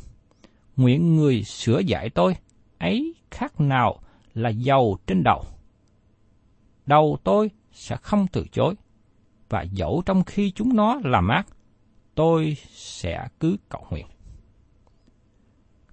Nguyện 0.76 1.16
người 1.16 1.42
sửa 1.42 1.78
dạy 1.78 2.10
tôi, 2.10 2.36
ấy 2.78 3.14
khác 3.30 3.60
nào 3.60 4.00
là 4.34 4.50
dầu 4.50 4.98
trên 5.06 5.22
đầu. 5.22 5.44
Đầu 6.86 7.18
tôi 7.24 7.50
sẽ 7.72 7.96
không 7.96 8.26
từ 8.32 8.44
chối, 8.52 8.74
và 9.48 9.62
dẫu 9.72 10.02
trong 10.06 10.24
khi 10.24 10.50
chúng 10.50 10.76
nó 10.76 11.00
làm 11.04 11.28
ác, 11.28 11.46
tôi 12.14 12.56
sẽ 12.72 13.28
cứ 13.40 13.56
cầu 13.68 13.86
nguyện. 13.90 14.06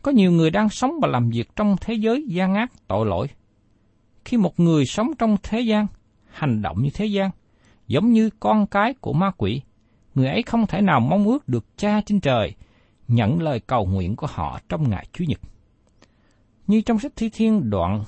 Có 0.01 0.11
nhiều 0.11 0.31
người 0.31 0.49
đang 0.49 0.69
sống 0.69 0.91
và 1.01 1.07
làm 1.07 1.29
việc 1.29 1.55
trong 1.55 1.75
thế 1.81 1.93
giới 1.93 2.25
gian 2.27 2.53
ác 2.53 2.71
tội 2.87 3.05
lỗi. 3.05 3.27
Khi 4.25 4.37
một 4.37 4.59
người 4.59 4.85
sống 4.85 5.11
trong 5.19 5.37
thế 5.43 5.61
gian, 5.61 5.87
hành 6.27 6.61
động 6.61 6.83
như 6.83 6.89
thế 6.93 7.05
gian, 7.05 7.29
giống 7.87 8.11
như 8.11 8.29
con 8.39 8.67
cái 8.67 8.93
của 8.93 9.13
ma 9.13 9.31
quỷ, 9.37 9.61
người 10.15 10.27
ấy 10.27 10.43
không 10.43 10.67
thể 10.67 10.81
nào 10.81 10.99
mong 10.99 11.25
ước 11.25 11.47
được 11.47 11.77
cha 11.77 12.01
trên 12.05 12.19
trời 12.19 12.55
nhận 13.07 13.41
lời 13.41 13.59
cầu 13.59 13.85
nguyện 13.85 14.15
của 14.15 14.27
họ 14.29 14.59
trong 14.69 14.89
ngày 14.89 15.07
Chủ 15.13 15.25
nhật. 15.27 15.39
Như 16.67 16.81
trong 16.81 16.99
sách 16.99 17.11
Thi 17.15 17.29
Thiên 17.33 17.69
đoạn 17.69 18.03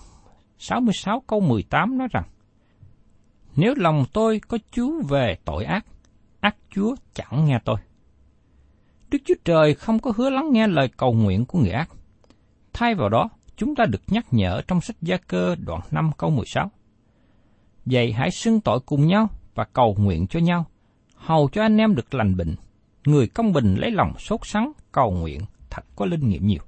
66 0.58 1.24
câu 1.28 1.40
18 1.40 1.98
nói 1.98 2.08
rằng, 2.12 2.24
nếu 3.56 3.74
lòng 3.78 4.06
tôi 4.14 4.42
có 4.48 4.58
chú 4.72 5.02
về 5.10 5.38
tội 5.46 5.66
ác, 5.66 5.86
ác 6.40 6.56
Chúa 6.70 6.96
chẳng 7.14 7.46
nghe 7.46 7.60
tôi. 7.66 7.76
Đức 9.10 9.18
Chúa 9.26 9.36
Trời 9.46 9.74
không 9.74 10.00
có 10.00 10.12
hứa 10.16 10.30
lắng 10.30 10.50
nghe 10.52 10.68
lời 10.68 10.90
cầu 10.98 11.14
nguyện 11.14 11.46
của 11.46 11.60
người 11.60 11.72
ác. 11.72 11.90
Thay 12.74 12.96
vào 12.96 13.10
đó, 13.10 13.30
chúng 13.56 13.76
ta 13.76 13.86
được 13.86 14.02
nhắc 14.08 14.26
nhở 14.32 14.62
trong 14.68 14.82
sách 14.82 14.96
Gia 15.02 15.18
Cơ 15.18 15.56
đoạn 15.56 15.82
5 15.92 16.12
câu 16.18 16.30
16. 16.30 16.72
Vậy 17.86 18.12
hãy 18.12 18.32
xưng 18.32 18.62
tội 18.62 18.80
cùng 18.86 19.08
nhau 19.08 19.28
và 19.56 19.64
cầu 19.74 19.96
nguyện 20.00 20.28
cho 20.28 20.40
nhau, 20.40 20.66
hầu 21.16 21.50
cho 21.52 21.62
anh 21.62 21.78
em 21.78 21.96
được 21.96 22.14
lành 22.14 22.38
bệnh. 22.38 22.56
Người 23.06 23.28
công 23.28 23.54
bình 23.54 23.76
lấy 23.76 23.92
lòng 23.92 24.14
sốt 24.20 24.40
sắng 24.44 24.72
cầu 24.92 25.12
nguyện 25.12 25.42
thật 25.70 25.86
có 25.96 26.06
linh 26.06 26.30
nghiệm 26.30 26.48
nhiều. 26.48 26.62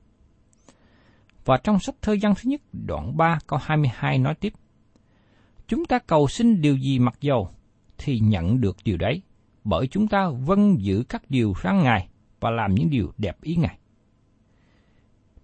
Và 1.45 1.57
trong 1.57 1.79
sách 1.79 1.95
thơ 2.01 2.15
văn 2.21 2.33
thứ 2.35 2.49
nhất 2.49 2.61
đoạn 2.71 3.17
3 3.17 3.39
câu 3.47 3.59
22 3.63 4.17
nói 4.17 4.35
tiếp. 4.35 4.53
Chúng 5.67 5.85
ta 5.85 5.99
cầu 5.99 6.27
xin 6.27 6.61
điều 6.61 6.77
gì 6.77 6.99
mặc 6.99 7.15
dầu, 7.21 7.49
thì 7.97 8.19
nhận 8.19 8.61
được 8.61 8.77
điều 8.83 8.97
đấy, 8.97 9.21
bởi 9.63 9.87
chúng 9.87 10.07
ta 10.07 10.29
vâng 10.29 10.81
giữ 10.81 11.03
các 11.09 11.23
điều 11.29 11.53
răn 11.63 11.83
Ngài 11.83 12.07
và 12.39 12.49
làm 12.49 12.75
những 12.75 12.89
điều 12.89 13.11
đẹp 13.17 13.41
ý 13.41 13.55
Ngài. 13.55 13.77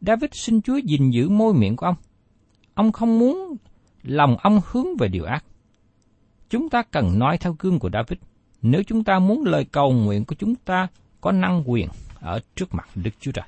David 0.02 0.30
xin 0.34 0.62
Chúa 0.62 0.78
gìn 0.78 1.10
giữ 1.10 1.30
môi 1.30 1.54
miệng 1.54 1.76
của 1.76 1.86
ông. 1.86 1.96
Ông 2.74 2.92
không 2.92 3.20
muốn 3.20 3.56
lòng 4.04 4.38
ông 4.38 4.62
hướng 4.66 4.88
về 5.00 5.08
điều 5.08 5.26
ác. 5.26 5.46
Chúng 6.50 6.70
ta 6.70 6.84
cần 6.84 7.20
nói 7.20 7.38
theo 7.38 7.56
gương 7.60 7.80
của 7.80 7.90
David, 7.94 8.20
nếu 8.62 8.84
chúng 8.84 9.04
ta 9.04 9.20
muốn 9.20 9.44
lời 9.46 9.66
cầu 9.72 9.92
nguyện 9.92 10.26
của 10.26 10.36
chúng 10.36 10.56
ta 10.56 10.88
có 11.22 11.32
năng 11.32 11.64
quyền 11.66 11.90
ở 12.20 12.40
trước 12.56 12.74
mặt 12.74 12.90
Đức 12.96 13.12
Chúa 13.20 13.32
Trời. 13.32 13.46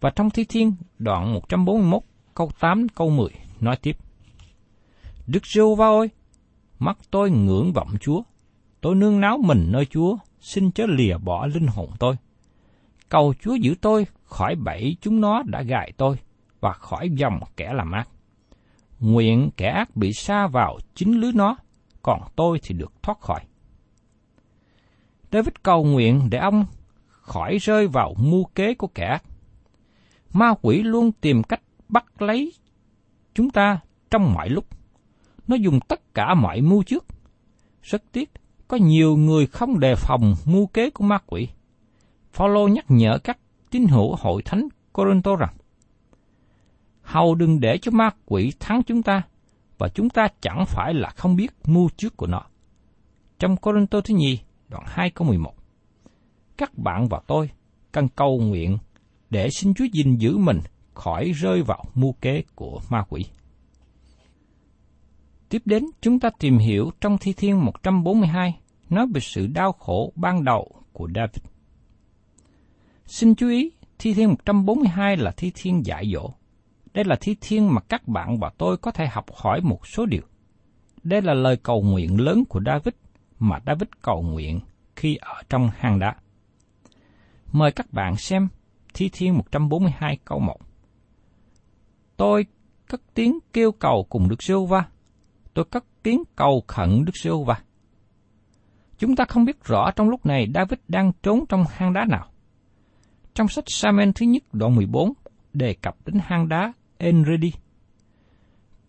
Và 0.00 0.10
trong 0.10 0.30
Thi 0.30 0.44
Thiên 0.44 0.74
đoạn 0.98 1.34
141 1.34 2.02
câu 2.34 2.50
8 2.60 2.88
câu 2.88 3.10
10 3.10 3.28
nói 3.60 3.76
tiếp. 3.76 3.96
Đức 5.26 5.46
giêsu 5.46 5.74
va 5.74 5.86
ơi, 5.86 6.10
mắt 6.78 6.98
tôi 7.10 7.30
ngưỡng 7.30 7.72
vọng 7.72 7.88
Chúa, 8.00 8.22
tôi 8.80 8.94
nương 8.94 9.20
náo 9.20 9.38
mình 9.38 9.66
nơi 9.70 9.86
Chúa, 9.86 10.16
xin 10.40 10.70
chớ 10.70 10.86
lìa 10.86 11.18
bỏ 11.18 11.46
linh 11.46 11.66
hồn 11.66 11.90
tôi. 11.98 12.16
Cầu 13.08 13.34
Chúa 13.40 13.54
giữ 13.54 13.74
tôi 13.80 14.06
khỏi 14.24 14.54
bẫy 14.54 14.96
chúng 15.00 15.20
nó 15.20 15.42
đã 15.42 15.62
gài 15.62 15.92
tôi 15.96 16.16
và 16.60 16.72
khỏi 16.72 17.10
dòng 17.10 17.40
kẻ 17.56 17.72
làm 17.72 17.92
ác. 17.92 18.08
Nguyện 19.00 19.50
kẻ 19.56 19.68
ác 19.68 19.96
bị 19.96 20.12
xa 20.12 20.46
vào 20.46 20.78
chính 20.94 21.20
lưới 21.20 21.32
nó, 21.32 21.56
còn 22.02 22.20
tôi 22.36 22.60
thì 22.62 22.74
được 22.74 22.92
thoát 23.02 23.20
khỏi. 23.20 23.40
David 25.32 25.54
cầu 25.62 25.84
nguyện 25.84 26.28
để 26.30 26.38
ông 26.38 26.64
khỏi 27.08 27.58
rơi 27.58 27.86
vào 27.88 28.14
mưu 28.18 28.44
kế 28.44 28.74
của 28.74 28.86
kẻ 28.86 29.06
ác. 29.06 29.22
Ma 30.32 30.54
quỷ 30.62 30.82
luôn 30.82 31.12
tìm 31.12 31.42
cách 31.42 31.62
bắt 31.88 32.22
lấy 32.22 32.52
chúng 33.34 33.50
ta 33.50 33.80
trong 34.10 34.34
mọi 34.34 34.48
lúc. 34.48 34.75
Nó 35.48 35.56
dùng 35.56 35.80
tất 35.80 36.14
cả 36.14 36.34
mọi 36.34 36.60
mưu 36.60 36.82
trước. 36.82 37.06
Rất 37.82 38.02
tiếc, 38.12 38.30
có 38.68 38.76
nhiều 38.76 39.16
người 39.16 39.46
không 39.46 39.80
đề 39.80 39.94
phòng 39.96 40.34
mưu 40.44 40.66
kế 40.66 40.90
của 40.90 41.04
ma 41.04 41.18
quỷ. 41.26 41.48
Phaolô 42.32 42.68
nhắc 42.68 42.84
nhở 42.88 43.18
các 43.24 43.38
tín 43.70 43.86
hữu 43.86 44.14
hội 44.14 44.42
thánh 44.42 44.68
Corinto 44.92 45.36
rằng 45.36 45.56
hầu 47.06 47.34
đừng 47.34 47.60
để 47.60 47.78
cho 47.78 47.90
ma 47.90 48.10
quỷ 48.26 48.52
thắng 48.60 48.82
chúng 48.82 49.02
ta, 49.02 49.22
và 49.78 49.88
chúng 49.88 50.10
ta 50.10 50.28
chẳng 50.40 50.64
phải 50.66 50.94
là 50.94 51.10
không 51.16 51.36
biết 51.36 51.52
mưu 51.66 51.88
trước 51.96 52.16
của 52.16 52.26
nó. 52.26 52.42
Trong 53.38 53.56
Corinto 53.56 54.00
thứ 54.00 54.14
nhì, 54.14 54.38
đoạn 54.68 54.84
2 54.86 55.10
câu 55.10 55.28
11. 55.28 55.54
Các 56.56 56.78
bạn 56.78 57.08
và 57.08 57.20
tôi 57.26 57.50
cần 57.92 58.08
cầu 58.08 58.40
nguyện 58.40 58.78
để 59.30 59.48
xin 59.50 59.74
Chúa 59.74 59.84
gìn 59.92 60.16
giữ 60.16 60.38
mình 60.38 60.60
khỏi 60.94 61.32
rơi 61.32 61.62
vào 61.62 61.84
mưu 61.94 62.12
kế 62.12 62.42
của 62.54 62.80
ma 62.90 63.04
quỷ. 63.08 63.24
Tiếp 65.48 65.62
đến 65.64 65.84
chúng 66.00 66.20
ta 66.20 66.30
tìm 66.38 66.58
hiểu 66.58 66.90
trong 67.00 67.18
Thi 67.18 67.32
Thiên 67.32 67.64
142 67.64 68.58
nói 68.90 69.06
về 69.14 69.20
sự 69.20 69.46
đau 69.46 69.72
khổ 69.72 70.12
ban 70.16 70.44
đầu 70.44 70.72
của 70.92 71.08
David. 71.14 71.42
Xin 73.06 73.34
chú 73.34 73.48
ý, 73.48 73.72
Thi 73.98 74.14
Thiên 74.14 74.28
142 74.28 75.16
là 75.16 75.30
Thi 75.36 75.52
Thiên 75.54 75.86
dạy 75.86 76.10
dỗ. 76.14 76.30
Đây 76.94 77.04
là 77.04 77.16
Thi 77.20 77.36
Thiên 77.40 77.74
mà 77.74 77.80
các 77.80 78.08
bạn 78.08 78.38
và 78.38 78.50
tôi 78.58 78.76
có 78.76 78.90
thể 78.90 79.06
học 79.06 79.26
hỏi 79.34 79.60
một 79.60 79.86
số 79.86 80.06
điều. 80.06 80.22
Đây 81.02 81.22
là 81.22 81.34
lời 81.34 81.56
cầu 81.56 81.82
nguyện 81.82 82.20
lớn 82.20 82.44
của 82.48 82.60
David 82.66 82.94
mà 83.38 83.58
David 83.66 83.88
cầu 84.02 84.22
nguyện 84.22 84.60
khi 84.96 85.16
ở 85.16 85.42
trong 85.48 85.70
hang 85.76 85.98
đá. 85.98 86.14
Mời 87.52 87.72
các 87.72 87.92
bạn 87.92 88.16
xem 88.16 88.48
Thi 88.94 89.10
Thiên 89.12 89.34
142 89.34 90.18
câu 90.24 90.38
1. 90.38 90.56
Tôi 92.16 92.46
cất 92.88 93.00
tiếng 93.14 93.38
kêu 93.52 93.72
cầu 93.72 94.06
cùng 94.08 94.28
Đức 94.28 94.42
Sưu 94.42 94.66
Va. 94.66 94.84
Tôi 95.56 95.64
cất 95.64 95.84
tiếng 96.02 96.22
cầu 96.36 96.64
khẩn 96.66 97.04
Đức 97.04 97.12
Sêu 97.14 97.44
Va. 97.44 97.60
Chúng 98.98 99.16
ta 99.16 99.24
không 99.24 99.44
biết 99.44 99.64
rõ 99.64 99.90
trong 99.90 100.08
lúc 100.08 100.26
này 100.26 100.48
David 100.54 100.78
đang 100.88 101.12
trốn 101.22 101.44
trong 101.48 101.64
hang 101.70 101.92
đá 101.92 102.04
nào. 102.04 102.26
Trong 103.34 103.48
sách 103.48 103.64
Samuel 103.66 104.10
thứ 104.14 104.26
nhất 104.26 104.42
đoạn 104.52 104.76
14 104.76 105.12
đề 105.52 105.74
cập 105.74 105.96
đến 106.06 106.20
hang 106.24 106.48
đá 106.48 106.72
Enredi. 106.98 107.52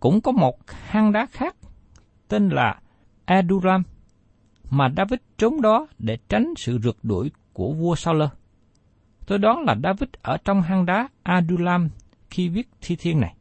Cũng 0.00 0.20
có 0.20 0.32
một 0.32 0.58
hang 0.68 1.12
đá 1.12 1.26
khác 1.26 1.56
tên 2.28 2.48
là 2.48 2.80
Adulam 3.24 3.82
mà 4.70 4.88
David 4.96 5.20
trốn 5.38 5.60
đó 5.60 5.86
để 5.98 6.18
tránh 6.28 6.54
sự 6.56 6.78
rượt 6.82 6.96
đuổi 7.02 7.30
của 7.52 7.72
vua 7.72 7.94
Saul. 7.94 8.22
Tôi 9.26 9.38
đoán 9.38 9.64
là 9.64 9.76
David 9.82 10.08
ở 10.22 10.36
trong 10.44 10.62
hang 10.62 10.86
đá 10.86 11.08
Adulam 11.22 11.88
khi 12.30 12.48
viết 12.48 12.68
thi 12.80 12.96
thiên 12.96 13.20
này. 13.20 13.34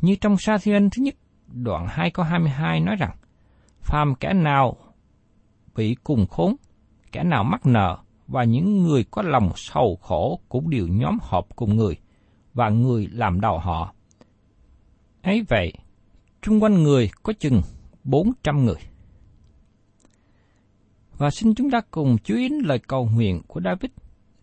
Như 0.00 0.16
trong 0.20 0.36
Sa 0.36 0.58
Thiên 0.58 0.90
thứ 0.90 1.02
nhất, 1.02 1.14
đoạn 1.52 1.86
2 1.88 2.10
câu 2.10 2.24
22 2.24 2.80
nói 2.80 2.96
rằng, 2.96 3.16
phàm 3.80 4.14
kẻ 4.14 4.32
nào 4.32 4.76
bị 5.74 5.96
cùng 6.04 6.26
khốn, 6.26 6.56
kẻ 7.12 7.22
nào 7.22 7.44
mắc 7.44 7.66
nợ, 7.66 7.98
và 8.26 8.44
những 8.44 8.82
người 8.82 9.04
có 9.10 9.22
lòng 9.22 9.50
sầu 9.56 9.98
khổ 10.02 10.40
cũng 10.48 10.70
đều 10.70 10.86
nhóm 10.88 11.18
họp 11.22 11.56
cùng 11.56 11.76
người, 11.76 11.96
và 12.54 12.68
người 12.68 13.08
làm 13.12 13.40
đầu 13.40 13.58
họ. 13.58 13.94
ấy 15.22 15.44
vậy, 15.48 15.72
chung 16.42 16.62
quanh 16.62 16.82
người 16.82 17.10
có 17.22 17.32
chừng 17.38 17.62
400 18.04 18.64
người. 18.64 18.80
Và 21.18 21.30
xin 21.30 21.54
chúng 21.54 21.70
ta 21.70 21.80
cùng 21.90 22.16
chú 22.24 22.36
ý 22.36 22.48
lời 22.64 22.78
cầu 22.78 23.08
nguyện 23.14 23.42
của 23.46 23.60
David 23.64 23.90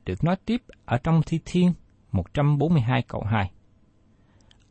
được 0.05 0.23
nói 0.23 0.35
tiếp 0.45 0.61
ở 0.85 0.97
trong 0.97 1.21
Thi 1.25 1.39
Thiên 1.45 1.73
142 2.11 3.01
câu 3.01 3.23
2. 3.23 3.51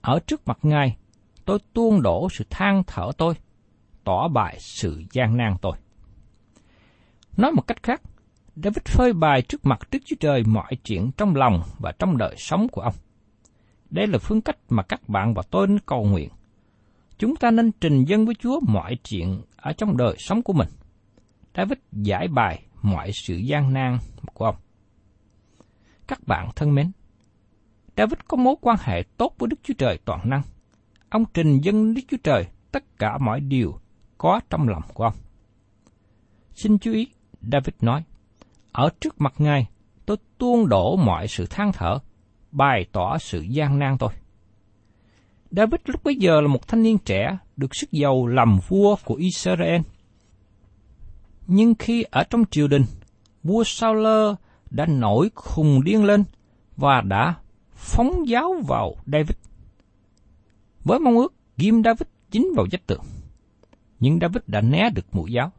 Ở 0.01 0.19
trước 0.27 0.47
mặt 0.47 0.59
Ngài, 0.63 0.97
tôi 1.47 1.59
tuôn 1.73 2.03
đổ 2.03 2.29
sự 2.31 2.45
than 2.51 2.83
thở 2.87 3.11
tôi, 3.19 3.35
tỏ 4.05 4.29
bại 4.29 4.57
sự 4.61 5.03
gian 5.13 5.37
nan 5.37 5.57
tôi. 5.63 5.77
Nói 7.37 7.53
một 7.53 7.67
cách 7.67 7.83
khác, 7.83 8.03
David 8.57 8.83
phơi 8.85 9.13
bày 9.13 9.43
trước 9.43 9.67
mặt 9.67 9.79
Đức 9.91 9.99
Chúa 10.05 10.17
Trời 10.21 10.43
mọi 10.47 10.77
chuyện 10.85 11.11
trong 11.17 11.37
lòng 11.37 11.63
và 11.79 11.93
trong 11.99 12.17
đời 12.17 12.35
sống 12.39 12.69
của 12.69 12.81
ông. 12.81 12.95
Đây 13.91 14.07
là 14.07 14.19
phương 14.19 14.41
cách 14.41 14.57
mà 14.69 14.83
các 14.83 15.09
bạn 15.09 15.35
và 15.35 15.43
tôi 15.51 15.67
nên 15.67 15.79
cầu 15.87 16.05
nguyện. 16.05 16.29
Chúng 17.19 17.37
ta 17.37 17.51
nên 17.51 17.73
trình 17.81 18.05
dân 18.05 18.27
với 18.27 18.35
Chúa 18.35 18.61
mọi 18.69 18.97
chuyện 19.05 19.43
ở 19.57 19.73
trong 19.73 19.97
đời 19.97 20.15
sống 20.19 20.43
của 20.43 20.53
mình. 20.53 20.69
David 21.57 21.79
giải 21.93 22.29
bài 22.29 22.63
mọi 22.83 23.11
sự 23.13 23.35
gian 23.35 23.73
nan 23.73 23.99
của 24.35 24.45
ông. 24.45 24.57
Các 26.07 26.27
bạn 26.27 26.51
thân 26.57 26.75
mến, 26.75 26.93
David 27.97 28.19
có 28.29 28.37
mối 28.37 28.55
quan 28.61 28.77
hệ 28.81 29.03
tốt 29.17 29.35
với 29.39 29.49
Đức 29.49 29.57
Chúa 29.63 29.75
Trời 29.79 29.99
toàn 30.05 30.21
năng. 30.31 30.43
Ông 31.09 31.25
trình 31.35 31.59
dân 31.59 31.95
Đức 31.95 32.03
Chúa 32.09 32.17
Trời 32.25 32.47
tất 32.73 32.99
cả 32.99 33.19
mọi 33.19 33.41
điều 33.41 33.79
có 34.19 34.41
trong 34.51 34.69
lòng 34.69 34.83
của 34.95 35.05
ông. 35.05 35.15
Xin 36.55 36.79
chú 36.79 36.93
ý, 36.93 37.09
David 37.53 37.75
nói, 37.81 38.05
ở 38.73 38.91
trước 39.01 39.21
mặt 39.21 39.35
Ngài, 39.39 39.67
tôi 40.07 40.17
tuôn 40.39 40.69
đổ 40.69 40.97
mọi 40.97 41.29
sự 41.29 41.47
than 41.47 41.73
thở, 41.73 41.99
bày 42.53 42.87
tỏ 42.93 43.19
sự 43.19 43.41
gian 43.41 43.79
nan 43.79 43.99
tôi. 43.99 44.11
David 45.51 45.81
lúc 45.85 46.05
bấy 46.05 46.17
giờ 46.17 46.41
là 46.41 46.49
một 46.49 46.69
thanh 46.69 46.83
niên 46.83 46.99
trẻ, 46.99 47.39
được 47.57 47.75
sức 47.75 47.93
giàu 47.93 48.27
làm 48.27 48.59
vua 48.69 48.97
của 49.05 49.15
Israel. 49.15 49.81
Nhưng 51.47 51.75
khi 51.79 52.03
ở 52.11 52.25
trong 52.31 52.45
triều 52.51 52.69
đình, 52.69 52.85
vua 53.43 53.65
Saul 53.65 54.07
đã 54.71 54.87
nổi 54.87 55.31
khùng 55.35 55.85
điên 55.85 56.05
lên 56.05 56.25
và 56.77 57.01
đã 57.01 57.35
phóng 57.75 58.29
giáo 58.29 58.55
vào 58.67 58.95
David. 59.07 59.37
Với 60.87 60.99
mong 60.99 61.17
ước 61.17 61.35
ghim 61.57 61.83
David 61.85 62.09
dính 62.33 62.47
vào 62.57 62.67
vách 62.73 62.87
tường. 62.87 63.03
Nhưng 64.01 64.19
David 64.21 64.43
đã 64.47 64.61
né 64.61 64.91
được 64.95 65.07
mũi 65.13 65.33
giáo. 65.33 65.53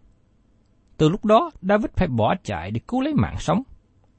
Từ 0.98 1.10
lúc 1.10 1.26
đó, 1.26 1.52
David 1.62 1.86
phải 1.96 2.08
bỏ 2.08 2.36
chạy 2.44 2.72
để 2.72 2.82
cứu 2.88 3.02
lấy 3.02 3.14
mạng 3.14 3.36
sống. 3.40 3.64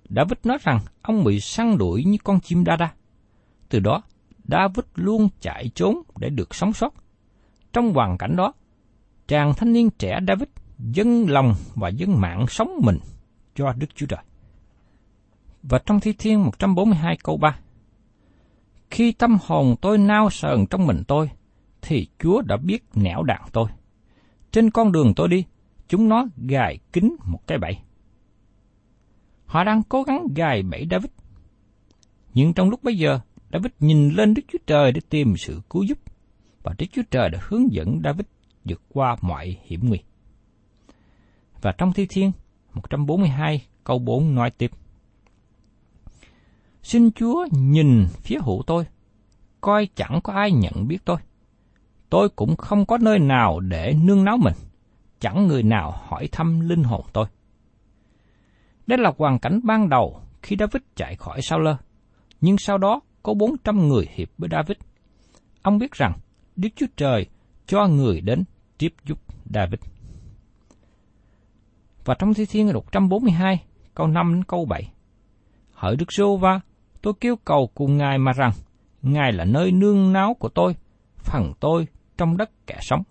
David 0.09 0.39
nói 0.45 0.59
rằng 0.63 0.81
ông 1.03 1.25
bị 1.25 1.41
săn 1.41 1.79
đuổi 1.79 2.05
như 2.05 2.19
con 2.25 2.41
chim 2.41 2.65
đa 2.65 2.77
đa. 2.77 2.93
Từ 3.69 3.81
đó, 3.81 4.03
David 4.45 4.85
luôn 4.95 5.29
chạy 5.41 5.71
trốn 5.75 6.03
để 6.19 6.31
được 6.31 6.55
sống 6.55 6.73
sót. 6.73 6.95
Trong 7.73 7.95
hoàn 7.95 8.19
cảnh 8.19 8.37
đó, 8.37 8.53
chàng 9.29 9.55
thanh 9.55 9.73
niên 9.73 9.91
trẻ 9.91 10.19
David 10.29 10.49
dâng 10.79 11.31
lòng 11.31 11.55
và 11.75 11.89
dâng 11.89 12.21
mạng 12.21 12.47
sống 12.49 12.81
mình 12.83 12.99
cho 13.55 13.73
Đức 13.73 13.95
Chúa 13.95 14.07
Trời. 14.07 14.21
Và 15.63 15.79
trong 15.87 16.01
Thi 16.01 16.13
Thiên 16.19 16.45
142 16.45 17.17
câu 17.23 17.37
3, 17.37 17.59
khi 18.91 19.13
tâm 19.13 19.39
hồn 19.43 19.75
tôi 19.81 19.99
nao 19.99 20.31
sờn 20.31 20.67
trong 20.67 20.87
mình 20.87 21.03
tôi, 21.09 21.31
thì 21.83 22.09
Chúa 22.19 22.43
đã 22.43 22.57
biết 22.57 22.85
nẻo 22.95 23.23
đạn 23.23 23.43
tôi. 23.53 23.69
Trên 24.53 24.71
con 24.71 24.93
đường 24.93 25.13
tôi 25.17 25.29
đi, 25.29 25.45
chúng 25.89 26.09
nó 26.09 26.27
gài 26.37 26.79
kín 26.93 27.17
một 27.25 27.47
cái 27.47 27.59
bẫy. 27.59 27.79
Họ 29.47 29.65
đang 29.65 29.83
cố 29.83 30.03
gắng 30.03 30.27
gài 30.37 30.63
bẫy 30.63 30.87
David. 30.91 31.11
Nhưng 32.35 32.55
trong 32.55 32.71
lúc 32.71 32.83
bấy 32.83 32.99
giờ, 32.99 33.21
David 33.53 33.73
nhìn 33.81 34.11
lên 34.11 34.35
Đức 34.35 34.43
Chúa 34.53 34.59
Trời 34.67 34.93
để 34.93 35.01
tìm 35.11 35.35
sự 35.37 35.61
cứu 35.71 35.83
giúp, 35.83 35.99
và 36.63 36.75
Đức 36.79 36.87
Chúa 36.93 37.03
Trời 37.11 37.31
đã 37.31 37.39
hướng 37.43 37.73
dẫn 37.73 38.01
David 38.05 38.27
vượt 38.65 38.83
qua 38.89 39.17
mọi 39.21 39.57
hiểm 39.63 39.81
nguy. 39.83 39.99
Và 41.63 41.73
trong 41.79 41.93
Thi 41.93 42.07
Thiên 42.07 42.33
142 42.75 43.67
câu 43.85 43.99
4 43.99 44.35
nói 44.35 44.51
tiếp. 44.51 44.71
Xin 46.89 47.13
Chúa 47.13 47.47
nhìn 47.51 48.07
phía 48.23 48.39
hữu 48.45 48.63
tôi, 48.67 48.85
coi 49.61 49.89
chẳng 49.95 50.21
có 50.25 50.33
ai 50.33 50.53
nhận 50.53 50.89
biết 50.89 50.99
tôi. 51.05 51.17
Tôi 52.11 52.29
cũng 52.29 52.57
không 52.57 52.87
có 52.87 52.99
nơi 52.99 53.19
nào 53.19 53.61
để 53.61 53.95
nương 54.03 54.25
náu 54.25 54.37
mình 54.37 54.55
chẳng 55.21 55.47
người 55.47 55.63
nào 55.63 55.95
hỏi 56.07 56.29
thăm 56.33 56.61
linh 56.61 56.83
hồn 56.83 57.05
tôi. 57.13 57.27
Đây 58.87 58.99
là 58.99 59.13
hoàn 59.19 59.39
cảnh 59.39 59.61
ban 59.65 59.89
đầu 59.89 60.21
khi 60.43 60.57
David 60.59 60.83
chạy 60.97 61.17
khỏi 61.17 61.43
Sao 61.43 61.59
Lơ, 61.59 61.77
nhưng 62.41 62.59
sau 62.59 62.79
đó 62.79 63.01
có 63.23 63.35
400 63.35 63.89
người 63.89 64.07
hiệp 64.15 64.29
với 64.39 64.49
David. 64.53 64.77
Ông 65.63 65.79
biết 65.79 65.93
rằng 65.93 66.13
Đức 66.57 66.69
Chúa 66.77 66.87
Trời 66.97 67.27
cho 67.67 67.87
người 67.87 68.21
đến 68.21 68.45
tiếp 68.79 68.95
giúp 69.05 69.19
David. 69.55 69.81
Và 72.05 72.15
trong 72.15 72.35
Thi 72.35 72.47
Thiên 72.47 72.73
142, 72.73 73.65
câu 73.95 74.07
5 74.07 74.35
đến 74.35 74.45
câu 74.45 74.65
7. 74.65 74.93
Hỡi 75.73 75.97
Đức 75.97 76.13
Sô 76.13 76.37
Va, 76.37 76.61
tôi 77.03 77.15
kêu 77.21 77.37
cầu 77.37 77.71
cùng 77.75 77.97
Ngài 77.97 78.19
mà 78.19 78.33
rằng, 78.33 78.53
Ngài 79.03 79.33
là 79.33 79.45
nơi 79.45 79.73
nương 79.73 80.13
náu 80.13 80.35
của 80.35 80.49
tôi, 80.49 80.77
phần 81.17 81.53
tôi 81.61 81.87
trong 82.17 82.37
đất 82.37 82.51
kẻ 82.67 82.79
sống 82.81 83.03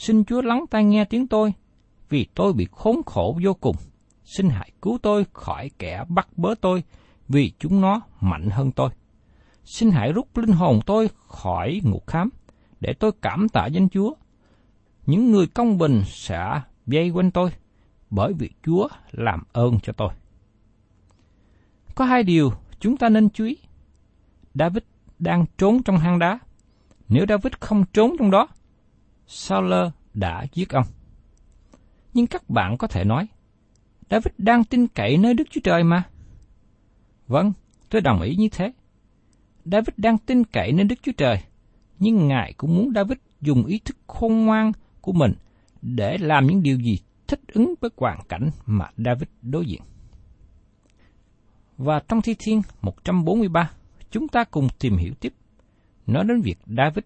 xin 0.00 0.24
Chúa 0.24 0.42
lắng 0.42 0.64
tai 0.70 0.84
nghe 0.84 1.04
tiếng 1.04 1.26
tôi, 1.26 1.52
vì 2.08 2.26
tôi 2.34 2.52
bị 2.52 2.66
khốn 2.72 2.96
khổ 3.06 3.38
vô 3.44 3.54
cùng. 3.54 3.76
Xin 4.24 4.48
hãy 4.48 4.70
cứu 4.82 4.98
tôi 5.02 5.26
khỏi 5.32 5.70
kẻ 5.78 6.04
bắt 6.08 6.28
bớ 6.36 6.54
tôi, 6.60 6.82
vì 7.28 7.52
chúng 7.58 7.80
nó 7.80 8.00
mạnh 8.20 8.50
hơn 8.50 8.72
tôi. 8.72 8.90
Xin 9.64 9.90
hãy 9.90 10.12
rút 10.12 10.38
linh 10.38 10.52
hồn 10.52 10.80
tôi 10.86 11.08
khỏi 11.28 11.80
ngục 11.84 12.06
khám, 12.06 12.30
để 12.80 12.92
tôi 12.92 13.12
cảm 13.22 13.48
tạ 13.48 13.66
danh 13.66 13.88
Chúa. 13.88 14.14
Những 15.06 15.30
người 15.30 15.46
công 15.46 15.78
bình 15.78 16.02
sẽ 16.06 16.60
dây 16.86 17.10
quanh 17.10 17.30
tôi, 17.30 17.50
bởi 18.10 18.32
vì 18.32 18.50
Chúa 18.66 18.88
làm 19.10 19.42
ơn 19.52 19.80
cho 19.80 19.92
tôi. 19.92 20.10
Có 21.94 22.04
hai 22.04 22.22
điều 22.22 22.52
chúng 22.80 22.96
ta 22.96 23.08
nên 23.08 23.30
chú 23.30 23.44
ý. 23.44 23.56
David 24.54 24.82
đang 25.18 25.44
trốn 25.58 25.82
trong 25.82 25.98
hang 25.98 26.18
đá. 26.18 26.38
Nếu 27.08 27.26
David 27.28 27.52
không 27.60 27.84
trốn 27.92 28.16
trong 28.18 28.30
đó, 28.30 28.48
Saul 29.26 29.72
đã 30.14 30.46
giết 30.54 30.70
ông. 30.70 30.86
Nhưng 32.14 32.26
các 32.26 32.50
bạn 32.50 32.76
có 32.78 32.86
thể 32.86 33.04
nói, 33.04 33.26
David 34.10 34.32
đang 34.38 34.64
tin 34.64 34.86
cậy 34.86 35.16
nơi 35.16 35.34
Đức 35.34 35.44
Chúa 35.50 35.60
Trời 35.64 35.84
mà. 35.84 36.02
Vâng, 37.26 37.52
tôi 37.88 38.00
đồng 38.00 38.20
ý 38.20 38.36
như 38.36 38.48
thế. 38.52 38.72
David 39.64 39.94
đang 39.96 40.18
tin 40.18 40.44
cậy 40.44 40.72
nơi 40.72 40.84
Đức 40.84 40.96
Chúa 41.02 41.12
Trời, 41.16 41.36
nhưng 41.98 42.28
Ngài 42.28 42.52
cũng 42.52 42.76
muốn 42.76 42.92
David 42.94 43.18
dùng 43.40 43.66
ý 43.66 43.78
thức 43.84 43.96
khôn 44.06 44.44
ngoan 44.46 44.72
của 45.00 45.12
mình 45.12 45.32
để 45.82 46.18
làm 46.18 46.46
những 46.46 46.62
điều 46.62 46.78
gì 46.80 46.98
thích 47.26 47.40
ứng 47.52 47.74
với 47.80 47.90
hoàn 47.96 48.20
cảnh 48.28 48.50
mà 48.66 48.90
David 48.96 49.28
đối 49.42 49.66
diện. 49.66 49.82
Và 51.82 52.00
trong 52.08 52.22
Thi 52.22 52.34
Thiên 52.38 52.62
143, 52.82 53.70
chúng 54.10 54.28
ta 54.28 54.44
cùng 54.44 54.68
tìm 54.78 54.96
hiểu 54.96 55.14
tiếp 55.20 55.32
nói 56.06 56.24
đến 56.28 56.40
việc 56.40 56.58
David 56.66 57.04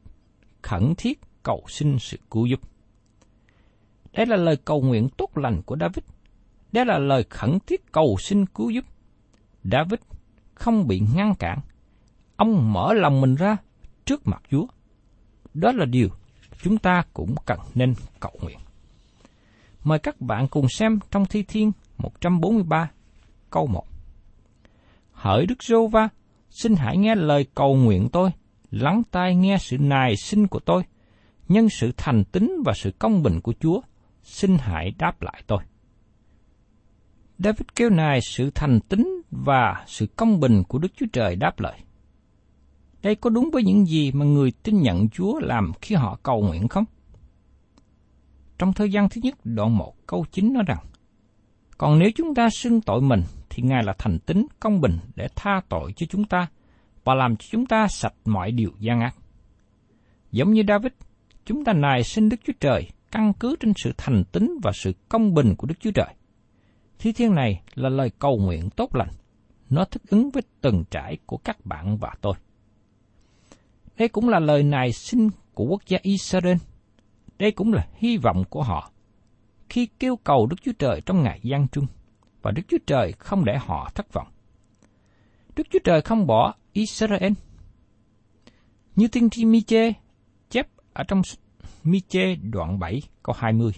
khẩn 0.63 0.95
thiết 0.99 1.21
cầu 1.43 1.65
xin 1.69 1.99
sự 1.99 2.19
cứu 2.31 2.47
giúp. 2.47 2.61
Đây 4.13 4.27
là 4.27 4.37
lời 4.37 4.57
cầu 4.57 4.83
nguyện 4.83 5.09
tốt 5.17 5.39
lành 5.39 5.63
của 5.63 5.77
David. 5.81 6.05
Đây 6.73 6.87
là 6.87 6.99
lời 6.99 7.25
khẩn 7.31 7.59
thiết 7.67 7.93
cầu 7.93 8.17
xin 8.19 8.47
cứu 8.47 8.71
giúp. 8.71 8.85
David 9.65 10.01
không 10.55 10.87
bị 10.87 11.03
ngăn 11.15 11.35
cản. 11.35 11.59
Ông 12.37 12.73
mở 12.73 12.93
lòng 12.93 13.21
mình 13.21 13.35
ra 13.35 13.57
trước 14.05 14.27
mặt 14.27 14.43
Chúa. 14.51 14.67
Đó 15.55 15.73
là 15.73 15.85
điều 15.85 16.09
chúng 16.63 16.79
ta 16.79 17.03
cũng 17.13 17.35
cần 17.47 17.59
nên 17.75 17.95
cầu 18.21 18.33
nguyện. 18.43 18.59
Mời 19.85 19.99
các 19.99 20.21
bạn 20.21 20.49
cùng 20.49 20.69
xem 20.69 20.99
trong 21.11 21.27
Thi 21.27 21.43
Thiên 21.43 21.73
143 21.99 22.91
câu 23.51 23.67
1. 23.67 23.93
Hỡi 25.25 25.47
Đức 25.47 25.63
Rô 25.63 25.87
Va, 25.87 26.09
xin 26.51 26.77
hãy 26.77 26.97
nghe 26.97 27.15
lời 27.15 27.47
cầu 27.55 27.77
nguyện 27.77 28.09
tôi, 28.13 28.31
lắng 28.71 29.03
tai 29.11 29.37
nghe 29.37 29.57
sự 29.61 29.79
nài 29.79 30.17
xin 30.17 30.47
của 30.47 30.61
tôi, 30.61 30.83
nhân 31.49 31.69
sự 31.69 31.93
thành 31.97 32.25
tín 32.25 32.53
và 32.65 32.73
sự 32.77 32.91
công 32.99 33.23
bình 33.23 33.41
của 33.41 33.55
Chúa, 33.61 33.81
xin 34.23 34.57
hãy 34.59 34.93
đáp 34.99 35.23
lại 35.23 35.43
tôi. 35.47 35.59
David 37.39 37.67
kêu 37.77 37.91
nài 37.91 38.21
sự 38.21 38.51
thành 38.55 38.81
tín 38.81 39.07
và 39.31 39.85
sự 39.87 40.07
công 40.07 40.41
bình 40.41 40.63
của 40.69 40.79
Đức 40.79 40.89
Chúa 40.97 41.07
Trời 41.13 41.37
đáp 41.37 41.61
lời. 41.61 41.79
Đây 43.03 43.15
có 43.15 43.31
đúng 43.31 43.51
với 43.53 43.63
những 43.63 43.87
gì 43.87 44.13
mà 44.13 44.25
người 44.25 44.53
tin 44.63 44.83
nhận 44.83 45.09
Chúa 45.09 45.39
làm 45.41 45.73
khi 45.81 45.95
họ 45.95 46.19
cầu 46.23 46.41
nguyện 46.41 46.69
không? 46.69 46.85
Trong 48.59 48.73
thời 48.73 48.93
gian 48.93 49.09
thứ 49.09 49.21
nhất 49.25 49.35
đoạn 49.45 49.77
1 49.77 49.95
câu 50.07 50.25
9 50.33 50.53
nói 50.53 50.63
rằng, 50.67 50.85
Còn 51.79 51.99
nếu 51.99 52.11
chúng 52.15 52.35
ta 52.35 52.49
xưng 52.51 52.81
tội 52.81 53.01
mình, 53.01 53.23
thì 53.55 53.62
Ngài 53.62 53.83
là 53.85 53.95
thành 53.99 54.19
tín 54.19 54.47
công 54.61 54.81
bình 54.81 54.99
để 55.17 55.29
tha 55.37 55.61
tội 55.69 55.93
cho 55.97 56.07
chúng 56.11 56.25
ta 56.25 56.47
và 57.05 57.14
làm 57.14 57.37
cho 57.37 57.47
chúng 57.51 57.67
ta 57.67 57.87
sạch 57.88 58.14
mọi 58.25 58.53
điều 58.53 58.71
gian 58.79 59.01
ác. 59.01 59.17
Giống 60.33 60.53
như 60.53 60.62
David, 60.69 60.93
chúng 61.45 61.64
ta 61.64 61.73
nài 61.73 62.05
xin 62.05 62.29
Đức 62.29 62.37
Chúa 62.47 62.53
Trời 62.61 62.88
căn 63.11 63.33
cứ 63.40 63.57
trên 63.61 63.73
sự 63.77 63.93
thành 63.97 64.25
tín 64.33 64.51
và 64.62 64.73
sự 64.75 64.93
công 65.09 65.35
bình 65.35 65.55
của 65.57 65.67
Đức 65.67 65.75
Chúa 65.81 65.90
Trời. 65.90 66.14
Thi 66.99 67.12
thiên 67.12 67.35
này 67.35 67.62
là 67.75 67.88
lời 67.88 68.11
cầu 68.19 68.38
nguyện 68.38 68.71
tốt 68.71 68.95
lành. 68.95 69.11
Nó 69.71 69.85
thích 69.85 70.03
ứng 70.09 70.31
với 70.31 70.43
từng 70.61 70.85
trải 70.90 71.19
của 71.27 71.37
các 71.37 71.67
bạn 71.67 71.97
và 71.97 72.14
tôi. 72.21 72.35
Đây 73.99 74.09
cũng 74.09 74.29
là 74.29 74.38
lời 74.38 74.62
nài 74.62 74.93
xin 74.93 75.29
của 75.55 75.64
quốc 75.64 75.83
gia 75.87 75.99
Israel. 76.03 76.57
Đây 77.38 77.53
cũng 77.53 77.73
là 77.73 77.87
hy 77.95 78.17
vọng 78.17 78.45
của 78.51 78.62
họ 78.62 78.90
khi 79.69 79.87
kêu 79.99 80.17
cầu 80.17 80.47
Đức 80.47 80.57
Chúa 80.64 80.73
Trời 80.79 81.01
trong 81.07 81.23
ngày 81.23 81.40
gian 81.43 81.67
trung, 81.69 81.87
và 82.44 82.50
Đức 82.50 82.62
Chúa 82.68 82.78
Trời 82.87 83.12
không 83.12 83.44
để 83.44 83.59
họ 83.59 83.90
thất 83.94 84.12
vọng. 84.12 84.26
Đức 85.57 85.66
Chúa 85.70 85.78
Trời 85.85 86.02
không 86.02 86.26
bỏ 86.26 86.54
Israel. 86.72 87.33
Như 88.96 89.09
tiên 89.09 89.30
tri 89.30 89.44
Miche 89.44 89.92
chép 90.50 90.66
ở 90.92 91.04
trong 91.09 91.22
Miche 91.85 92.35
đoạn 92.35 92.78
7 92.78 93.02
câu 93.22 93.35
20. 93.38 93.72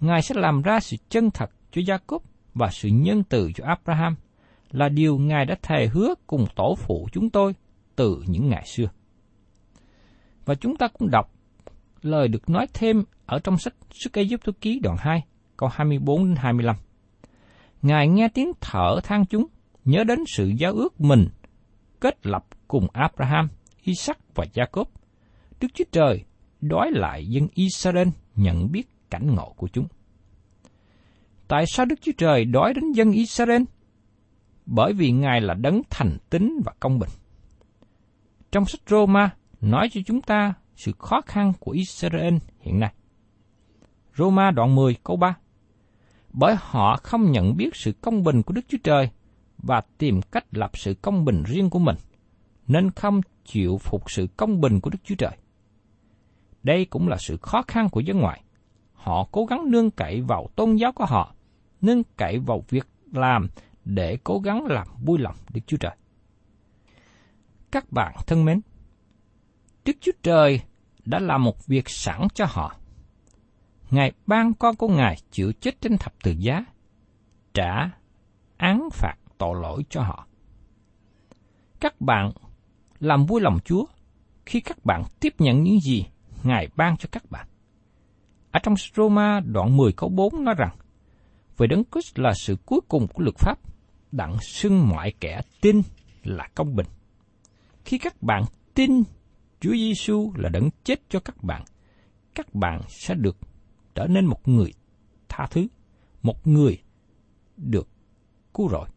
Ngài 0.00 0.22
sẽ 0.22 0.34
làm 0.38 0.62
ra 0.62 0.80
sự 0.80 0.96
chân 1.08 1.30
thật 1.30 1.50
cho 1.72 1.82
Gia-cốp 1.86 2.22
và 2.54 2.70
sự 2.70 2.88
nhân 2.88 3.22
từ 3.24 3.52
cho 3.54 3.64
Abraham 3.66 4.16
là 4.70 4.88
điều 4.88 5.18
Ngài 5.18 5.44
đã 5.44 5.54
thề 5.62 5.86
hứa 5.86 6.14
cùng 6.26 6.46
tổ 6.56 6.74
phụ 6.78 7.08
chúng 7.12 7.30
tôi 7.30 7.54
từ 7.96 8.22
những 8.26 8.48
ngày 8.48 8.64
xưa. 8.66 8.88
Và 10.44 10.54
chúng 10.54 10.76
ta 10.76 10.88
cũng 10.88 11.10
đọc 11.10 11.32
lời 12.02 12.28
được 12.28 12.50
nói 12.50 12.66
thêm 12.74 13.04
ở 13.26 13.38
trong 13.38 13.58
sách 13.58 13.74
Sức 13.90 14.12
Ai 14.12 14.28
Giúp 14.28 14.40
Ký 14.60 14.80
đoạn 14.82 14.96
2, 15.00 15.24
câu 15.56 15.68
24 15.72 16.24
đến 16.24 16.36
25. 16.36 16.76
Ngài 17.82 18.08
nghe 18.08 18.28
tiếng 18.28 18.52
thở 18.60 19.00
than 19.02 19.26
chúng, 19.26 19.46
nhớ 19.84 20.04
đến 20.04 20.18
sự 20.26 20.52
giao 20.58 20.72
ước 20.72 21.00
mình 21.00 21.28
kết 22.00 22.26
lập 22.26 22.46
cùng 22.68 22.86
Abraham, 22.92 23.48
Isaac 23.82 24.18
và 24.34 24.44
Jacob. 24.54 24.84
Đức 25.60 25.68
Chúa 25.74 25.84
Trời 25.92 26.24
đói 26.60 26.90
lại 26.90 27.26
dân 27.26 27.48
Israel 27.54 28.08
nhận 28.36 28.72
biết 28.72 28.88
cảnh 29.10 29.34
ngộ 29.34 29.54
của 29.56 29.68
chúng. 29.68 29.86
Tại 31.48 31.64
sao 31.66 31.86
Đức 31.86 32.00
Chúa 32.00 32.12
Trời 32.18 32.44
đói 32.44 32.74
đến 32.74 32.92
dân 32.92 33.12
Israel? 33.12 33.62
Bởi 34.66 34.92
vì 34.92 35.10
Ngài 35.10 35.40
là 35.40 35.54
đấng 35.54 35.82
thành 35.90 36.18
tín 36.30 36.60
và 36.64 36.72
công 36.80 36.98
bình. 36.98 37.10
Trong 38.52 38.64
sách 38.64 38.80
Roma 38.86 39.30
nói 39.60 39.88
cho 39.92 40.00
chúng 40.06 40.20
ta 40.20 40.54
sự 40.76 40.92
khó 40.98 41.20
khăn 41.20 41.52
của 41.60 41.72
Israel 41.72 42.34
hiện 42.60 42.80
nay. 42.80 42.94
Roma 44.16 44.50
đoạn 44.50 44.74
10 44.74 44.96
câu 45.04 45.16
3 45.16 45.36
bởi 46.32 46.54
họ 46.58 46.96
không 47.02 47.32
nhận 47.32 47.56
biết 47.56 47.76
sự 47.76 47.92
công 47.92 48.22
bình 48.22 48.42
của 48.42 48.52
Đức 48.54 48.62
Chúa 48.68 48.78
Trời 48.84 49.10
và 49.58 49.82
tìm 49.98 50.20
cách 50.22 50.44
lập 50.50 50.70
sự 50.74 50.94
công 50.94 51.24
bình 51.24 51.42
riêng 51.46 51.70
của 51.70 51.78
mình, 51.78 51.96
nên 52.66 52.90
không 52.90 53.20
chịu 53.44 53.78
phục 53.78 54.10
sự 54.10 54.26
công 54.36 54.60
bình 54.60 54.80
của 54.80 54.90
Đức 54.90 54.98
Chúa 55.04 55.14
Trời. 55.14 55.36
Đây 56.62 56.84
cũng 56.84 57.08
là 57.08 57.16
sự 57.16 57.36
khó 57.36 57.62
khăn 57.62 57.88
của 57.88 58.00
dân 58.00 58.18
ngoại. 58.18 58.42
Họ 58.92 59.28
cố 59.32 59.44
gắng 59.44 59.70
nương 59.70 59.90
cậy 59.90 60.20
vào 60.20 60.48
tôn 60.56 60.76
giáo 60.76 60.92
của 60.92 61.06
họ, 61.06 61.34
nương 61.80 62.02
cậy 62.16 62.38
vào 62.38 62.64
việc 62.68 62.86
làm 63.12 63.48
để 63.84 64.18
cố 64.24 64.38
gắng 64.38 64.66
làm 64.66 64.86
vui 65.04 65.18
lòng 65.18 65.34
Đức 65.54 65.60
Chúa 65.66 65.76
Trời. 65.76 65.96
Các 67.70 67.92
bạn 67.92 68.14
thân 68.26 68.44
mến, 68.44 68.60
Đức 69.84 69.92
Chúa 70.00 70.12
Trời 70.22 70.60
đã 71.04 71.18
làm 71.18 71.44
một 71.44 71.66
việc 71.66 71.88
sẵn 71.88 72.28
cho 72.34 72.46
họ. 72.48 72.76
Ngài 73.92 74.12
ban 74.26 74.54
con 74.54 74.76
của 74.76 74.88
Ngài 74.88 75.16
chịu 75.30 75.52
chết 75.60 75.80
trên 75.80 75.98
thập 75.98 76.12
tự 76.22 76.34
giá, 76.38 76.64
trả 77.54 77.90
án 78.56 78.88
phạt 78.92 79.14
tội 79.38 79.54
lỗi 79.62 79.82
cho 79.90 80.02
họ. 80.02 80.26
Các 81.80 82.00
bạn 82.00 82.32
làm 83.00 83.26
vui 83.26 83.40
lòng 83.40 83.58
Chúa 83.64 83.84
khi 84.46 84.60
các 84.60 84.84
bạn 84.84 85.02
tiếp 85.20 85.34
nhận 85.38 85.62
những 85.62 85.80
gì 85.80 86.06
Ngài 86.42 86.68
ban 86.76 86.96
cho 86.96 87.08
các 87.12 87.30
bạn. 87.30 87.46
Ở 88.50 88.60
trong 88.62 88.74
Roma 88.96 89.40
đoạn 89.40 89.76
10 89.76 89.92
câu 89.92 90.08
4 90.08 90.44
nói 90.44 90.54
rằng, 90.58 90.76
Về 91.56 91.66
Đấng 91.66 91.82
Christ 91.92 92.18
là 92.18 92.32
sự 92.34 92.56
cuối 92.66 92.80
cùng 92.88 93.06
của 93.06 93.22
luật 93.22 93.36
pháp, 93.38 93.58
đặng 94.12 94.36
xưng 94.40 94.88
mọi 94.88 95.12
kẻ 95.20 95.40
tin 95.60 95.82
là 96.22 96.48
công 96.54 96.76
bình. 96.76 96.86
Khi 97.84 97.98
các 97.98 98.22
bạn 98.22 98.44
tin 98.74 99.02
Chúa 99.60 99.72
Giêsu 99.72 100.32
là 100.36 100.48
đấng 100.48 100.68
chết 100.84 101.00
cho 101.08 101.20
các 101.20 101.42
bạn, 101.42 101.64
các 102.34 102.54
bạn 102.54 102.80
sẽ 102.88 103.14
được 103.14 103.36
trở 103.94 104.06
nên 104.06 104.26
một 104.26 104.48
người 104.48 104.72
tha 105.28 105.46
thứ, 105.50 105.66
một 106.22 106.46
người 106.46 106.78
được 107.56 107.88
cứu 108.54 108.68
rỗi. 108.68 108.88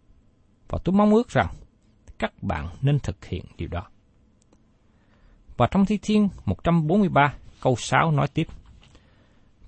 Và 0.68 0.80
tôi 0.84 0.96
mong 0.96 1.14
ước 1.14 1.30
rằng 1.30 1.54
các 2.20 2.44
bạn 2.44 2.68
nên 2.82 3.00
thực 3.00 3.26
hiện 3.26 3.46
điều 3.58 3.68
đó. 3.68 3.88
Và 5.58 5.68
trong 5.72 5.86
Thi 5.86 6.00
Thiên 6.02 6.30
143 6.46 7.34
câu 7.62 7.76
6 7.76 8.12
nói 8.12 8.28
tiếp. 8.28 8.48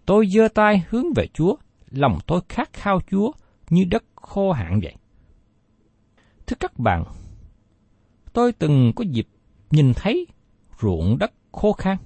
Tôi 0.05 0.27
giơ 0.27 0.47
tay 0.47 0.85
hướng 0.89 1.05
về 1.15 1.27
Chúa, 1.33 1.55
lòng 1.91 2.19
tôi 2.27 2.41
khát 2.49 2.73
khao 2.73 2.99
Chúa 3.11 3.31
như 3.69 3.85
đất 3.85 4.03
khô 4.15 4.51
hạn 4.51 4.79
vậy. 4.83 4.95
Thưa 6.47 6.55
các 6.59 6.79
bạn, 6.79 7.03
tôi 8.33 8.51
từng 8.51 8.91
có 8.95 9.03
dịp 9.03 9.27
nhìn 9.71 9.93
thấy 9.95 10.27
ruộng 10.81 11.17
đất 11.17 11.31
khô 11.51 11.73
khan. 11.73 11.97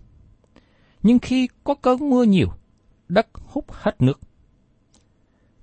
Nhưng 1.03 1.19
khi 1.19 1.47
có 1.63 1.75
cơn 1.75 2.09
mưa 2.09 2.23
nhiều, 2.23 2.47
đất 3.11 3.27
hút 3.33 3.65
hết 3.71 4.01
nước. 4.01 4.19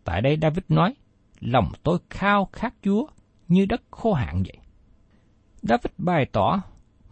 Tại 0.05 0.23
đây 0.23 0.39
David 0.43 0.65
nói, 0.69 0.95
lòng 1.41 1.73
tôi 1.83 1.99
khao 2.11 2.49
khát 2.53 2.75
Chúa 2.83 3.07
như 3.49 3.67
đất 3.67 3.83
khô 3.91 4.13
hạn 4.13 4.43
vậy. 4.43 4.59
David 5.63 5.93
bày 5.99 6.27
tỏ 6.33 6.63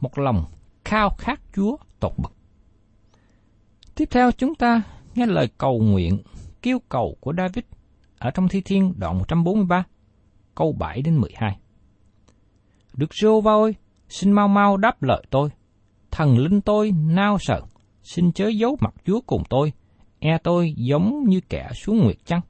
một 0.01 0.18
lòng 0.18 0.44
khao 0.85 1.11
khát 1.18 1.40
Chúa 1.55 1.77
tột 2.01 2.12
bậc. 2.18 2.33
Tiếp 3.94 4.09
theo 4.11 4.33
chúng 4.33 4.55
ta 4.55 4.83
nghe 5.14 5.27
lời 5.27 5.49
cầu 5.59 5.81
nguyện, 5.81 6.22
kêu 6.62 6.79
cầu 6.88 7.16
của 7.20 7.33
David 7.38 7.64
ở 8.18 8.31
trong 8.31 8.49
Thi 8.49 8.61
Thiên 8.61 8.94
đoạn 8.96 9.18
143, 9.18 9.85
câu 10.55 10.72
7 10.72 11.03
đến 11.03 11.16
12. 11.16 11.59
Được 12.94 13.14
rô 13.22 13.40
va 13.40 13.53
ơi, 13.53 13.75
xin 14.09 14.33
mau 14.33 14.49
mau 14.49 14.77
đáp 14.77 15.03
lời 15.03 15.25
tôi. 15.31 15.49
Thần 16.11 16.38
linh 16.38 16.61
tôi 16.61 16.90
nao 16.90 17.38
sợ, 17.40 17.62
xin 18.03 18.33
chớ 18.33 18.49
giấu 18.49 18.77
mặt 18.81 18.94
Chúa 19.05 19.20
cùng 19.20 19.42
tôi, 19.51 19.72
e 20.27 20.39
tôi 20.39 20.75
giống 20.77 21.25
như 21.29 21.41
kẻ 21.49 21.71
xuống 21.75 21.99
nguyệt 21.99 22.27
chăng. 22.27 22.41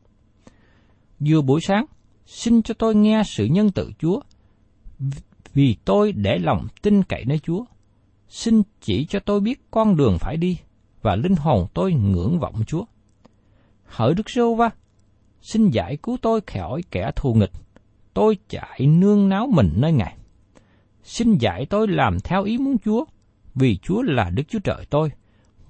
Vừa 1.20 1.40
buổi 1.40 1.60
sáng, 1.60 1.86
xin 2.26 2.62
cho 2.62 2.74
tôi 2.74 2.94
nghe 2.94 3.22
sự 3.26 3.44
nhân 3.44 3.70
từ 3.70 3.90
Chúa, 3.98 4.20
vì 5.54 5.76
tôi 5.84 6.12
để 6.12 6.38
lòng 6.38 6.66
tin 6.82 7.02
cậy 7.02 7.24
nơi 7.24 7.38
Chúa. 7.38 7.64
Xin 8.28 8.62
chỉ 8.80 9.04
cho 9.04 9.20
tôi 9.20 9.40
biết 9.40 9.60
con 9.70 9.96
đường 9.96 10.16
phải 10.20 10.36
đi, 10.36 10.58
và 11.02 11.16
linh 11.16 11.36
hồn 11.36 11.66
tôi 11.74 11.92
ngưỡng 11.92 12.38
vọng 12.38 12.54
Chúa. 12.66 12.84
Hỡi 13.84 14.14
Đức 14.14 14.30
Sô 14.30 14.54
Va, 14.54 14.70
xin 15.40 15.70
giải 15.70 15.96
cứu 15.96 16.16
tôi 16.22 16.40
khỏi 16.40 16.82
kẻ 16.90 17.10
thù 17.16 17.34
nghịch, 17.34 17.52
tôi 18.14 18.38
chạy 18.48 18.86
nương 18.86 19.28
náo 19.28 19.46
mình 19.46 19.72
nơi 19.76 19.92
Ngài. 19.92 20.16
Xin 21.02 21.38
dạy 21.38 21.66
tôi 21.66 21.88
làm 21.88 22.20
theo 22.20 22.42
ý 22.42 22.58
muốn 22.58 22.76
Chúa, 22.84 23.04
vì 23.54 23.76
Chúa 23.76 24.02
là 24.02 24.30
Đức 24.30 24.42
Chúa 24.48 24.58
Trời 24.58 24.86
tôi. 24.90 25.10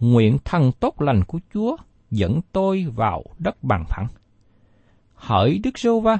Nguyện 0.01 0.39
thần 0.45 0.73
tốt 0.81 1.01
lành 1.01 1.25
của 1.25 1.39
Chúa 1.55 1.77
dẫn 2.11 2.41
tôi 2.53 2.87
vào 2.95 3.25
đất 3.39 3.65
bằng 3.65 3.85
phẳng. 3.89 4.07
Hỡi 5.15 5.61
Đức 5.65 5.79
giê 5.79 5.91
Va, 6.03 6.19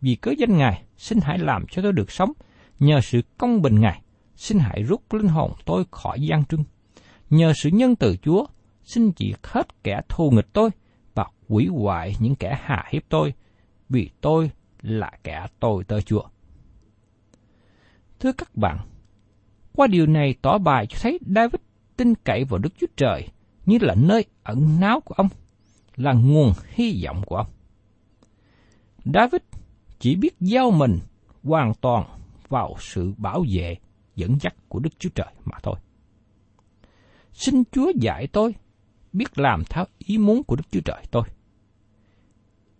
vì 0.00 0.14
cớ 0.14 0.30
danh 0.38 0.56
Ngài, 0.56 0.82
xin 0.96 1.18
hãy 1.22 1.38
làm 1.38 1.64
cho 1.70 1.82
tôi 1.82 1.92
được 1.92 2.10
sống, 2.10 2.32
nhờ 2.80 3.00
sự 3.00 3.20
công 3.38 3.62
bình 3.62 3.80
Ngài, 3.80 4.02
xin 4.36 4.58
hãy 4.58 4.82
rút 4.82 5.14
linh 5.14 5.28
hồn 5.28 5.52
tôi 5.64 5.84
khỏi 5.90 6.20
gian 6.20 6.44
trưng. 6.44 6.64
Nhờ 7.30 7.52
sự 7.62 7.70
nhân 7.70 7.96
từ 7.96 8.16
Chúa, 8.16 8.46
xin 8.82 9.12
chỉ 9.12 9.34
hết 9.42 9.82
kẻ 9.84 10.00
thù 10.08 10.30
nghịch 10.30 10.52
tôi 10.52 10.70
và 11.14 11.26
quỷ 11.48 11.66
hoại 11.66 12.14
những 12.18 12.36
kẻ 12.36 12.58
hạ 12.62 12.84
hiếp 12.90 13.02
tôi, 13.08 13.34
vì 13.88 14.10
tôi 14.20 14.50
là 14.82 15.10
kẻ 15.24 15.46
tôi 15.60 15.84
tơ 15.84 16.00
Chúa. 16.00 16.22
Thưa 18.20 18.32
các 18.32 18.56
bạn, 18.56 18.78
qua 19.72 19.86
điều 19.86 20.06
này 20.06 20.34
tỏ 20.42 20.58
bài 20.58 20.86
cho 20.86 20.98
thấy 21.02 21.18
David 21.34 21.60
tin 21.96 22.14
cậy 22.14 22.44
vào 22.44 22.58
Đức 22.58 22.70
Chúa 22.80 22.86
Trời 22.96 23.28
như 23.66 23.78
là 23.80 23.94
nơi 23.94 24.24
ẩn 24.42 24.80
náu 24.80 25.00
của 25.00 25.14
ông, 25.14 25.28
là 25.96 26.12
nguồn 26.12 26.52
hy 26.68 27.04
vọng 27.04 27.22
của 27.26 27.36
ông. 27.36 27.46
David 29.04 29.42
chỉ 29.98 30.16
biết 30.16 30.40
giao 30.40 30.70
mình 30.70 30.98
hoàn 31.42 31.74
toàn 31.74 32.20
vào 32.48 32.76
sự 32.80 33.14
bảo 33.16 33.44
vệ, 33.50 33.76
dẫn 34.16 34.38
dắt 34.40 34.54
của 34.68 34.78
Đức 34.78 34.90
Chúa 34.98 35.10
Trời 35.14 35.32
mà 35.44 35.58
thôi. 35.62 35.76
Xin 37.32 37.62
Chúa 37.72 37.92
dạy 38.00 38.26
tôi 38.26 38.54
biết 39.12 39.38
làm 39.38 39.64
theo 39.64 39.84
ý 39.98 40.18
muốn 40.18 40.44
của 40.44 40.56
Đức 40.56 40.64
Chúa 40.70 40.80
Trời 40.80 41.04
tôi. 41.10 41.24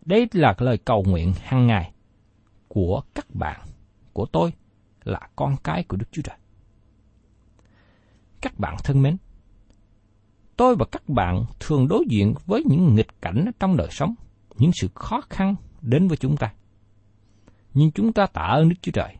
Đây 0.05 0.29
là 0.33 0.55
lời 0.59 0.79
cầu 0.79 1.05
nguyện 1.09 1.33
hàng 1.42 1.66
ngày 1.66 1.92
của 2.68 3.03
các 3.14 3.35
bạn, 3.35 3.61
của 4.12 4.27
tôi 4.27 4.53
là 5.05 5.29
con 5.37 5.57
cái 5.64 5.85
của 5.85 5.97
Đức 5.97 6.07
Chúa 6.12 6.23
Trời. 6.23 6.37
Các 8.40 8.59
bạn 8.59 8.77
thân 8.85 9.03
mến, 9.03 9.16
tôi 10.57 10.77
và 10.77 10.85
các 10.93 11.09
bạn 11.09 11.45
thường 11.61 11.88
đối 11.88 12.05
diện 12.09 12.35
với 12.47 12.62
những 12.67 12.95
nghịch 12.95 13.23
cảnh 13.23 13.51
trong 13.61 13.77
đời 13.77 13.88
sống, 13.90 14.14
những 14.57 14.71
sự 14.75 14.88
khó 14.95 15.21
khăn 15.31 15.55
đến 15.81 16.09
với 16.09 16.17
chúng 16.17 16.37
ta. 16.37 16.53
Nhưng 17.75 17.90
chúng 17.90 18.12
ta 18.12 18.27
tạ 18.27 18.43
ơn 18.43 18.69
Đức 18.69 18.77
Chúa 18.83 18.93
Trời, 18.93 19.17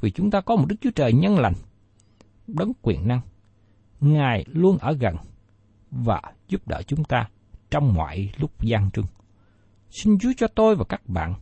vì 0.00 0.10
chúng 0.10 0.30
ta 0.30 0.40
có 0.40 0.56
một 0.56 0.64
Đức 0.68 0.76
Chúa 0.80 0.90
Trời 0.90 1.12
nhân 1.12 1.38
lành, 1.38 1.54
đấng 2.46 2.72
quyền 2.82 3.08
năng. 3.08 3.20
Ngài 4.00 4.44
luôn 4.48 4.78
ở 4.78 4.92
gần 4.92 5.16
và 5.90 6.22
giúp 6.48 6.68
đỡ 6.68 6.82
chúng 6.86 7.04
ta 7.04 7.28
trong 7.70 7.94
mọi 7.94 8.32
lúc 8.36 8.62
gian 8.62 8.90
trưng. 8.90 9.06
Xin 9.90 10.18
Chúa 10.18 10.32
cho 10.36 10.46
tôi 10.48 10.76
và 10.76 10.84
các 10.84 11.08
bạn 11.08 11.34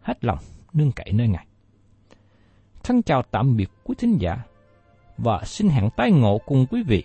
hết 0.00 0.24
lòng 0.24 0.38
nương 0.72 0.92
cậy 0.92 1.12
nơi 1.12 1.28
Ngài. 1.28 1.46
Thân 2.84 3.02
chào 3.02 3.22
tạm 3.22 3.56
biệt 3.56 3.70
quý 3.84 3.94
thính 3.98 4.18
giả 4.20 4.38
và 5.18 5.40
xin 5.44 5.68
hẹn 5.68 5.90
tái 5.96 6.10
ngộ 6.10 6.38
cùng 6.46 6.66
quý 6.70 6.82
vị 6.82 7.04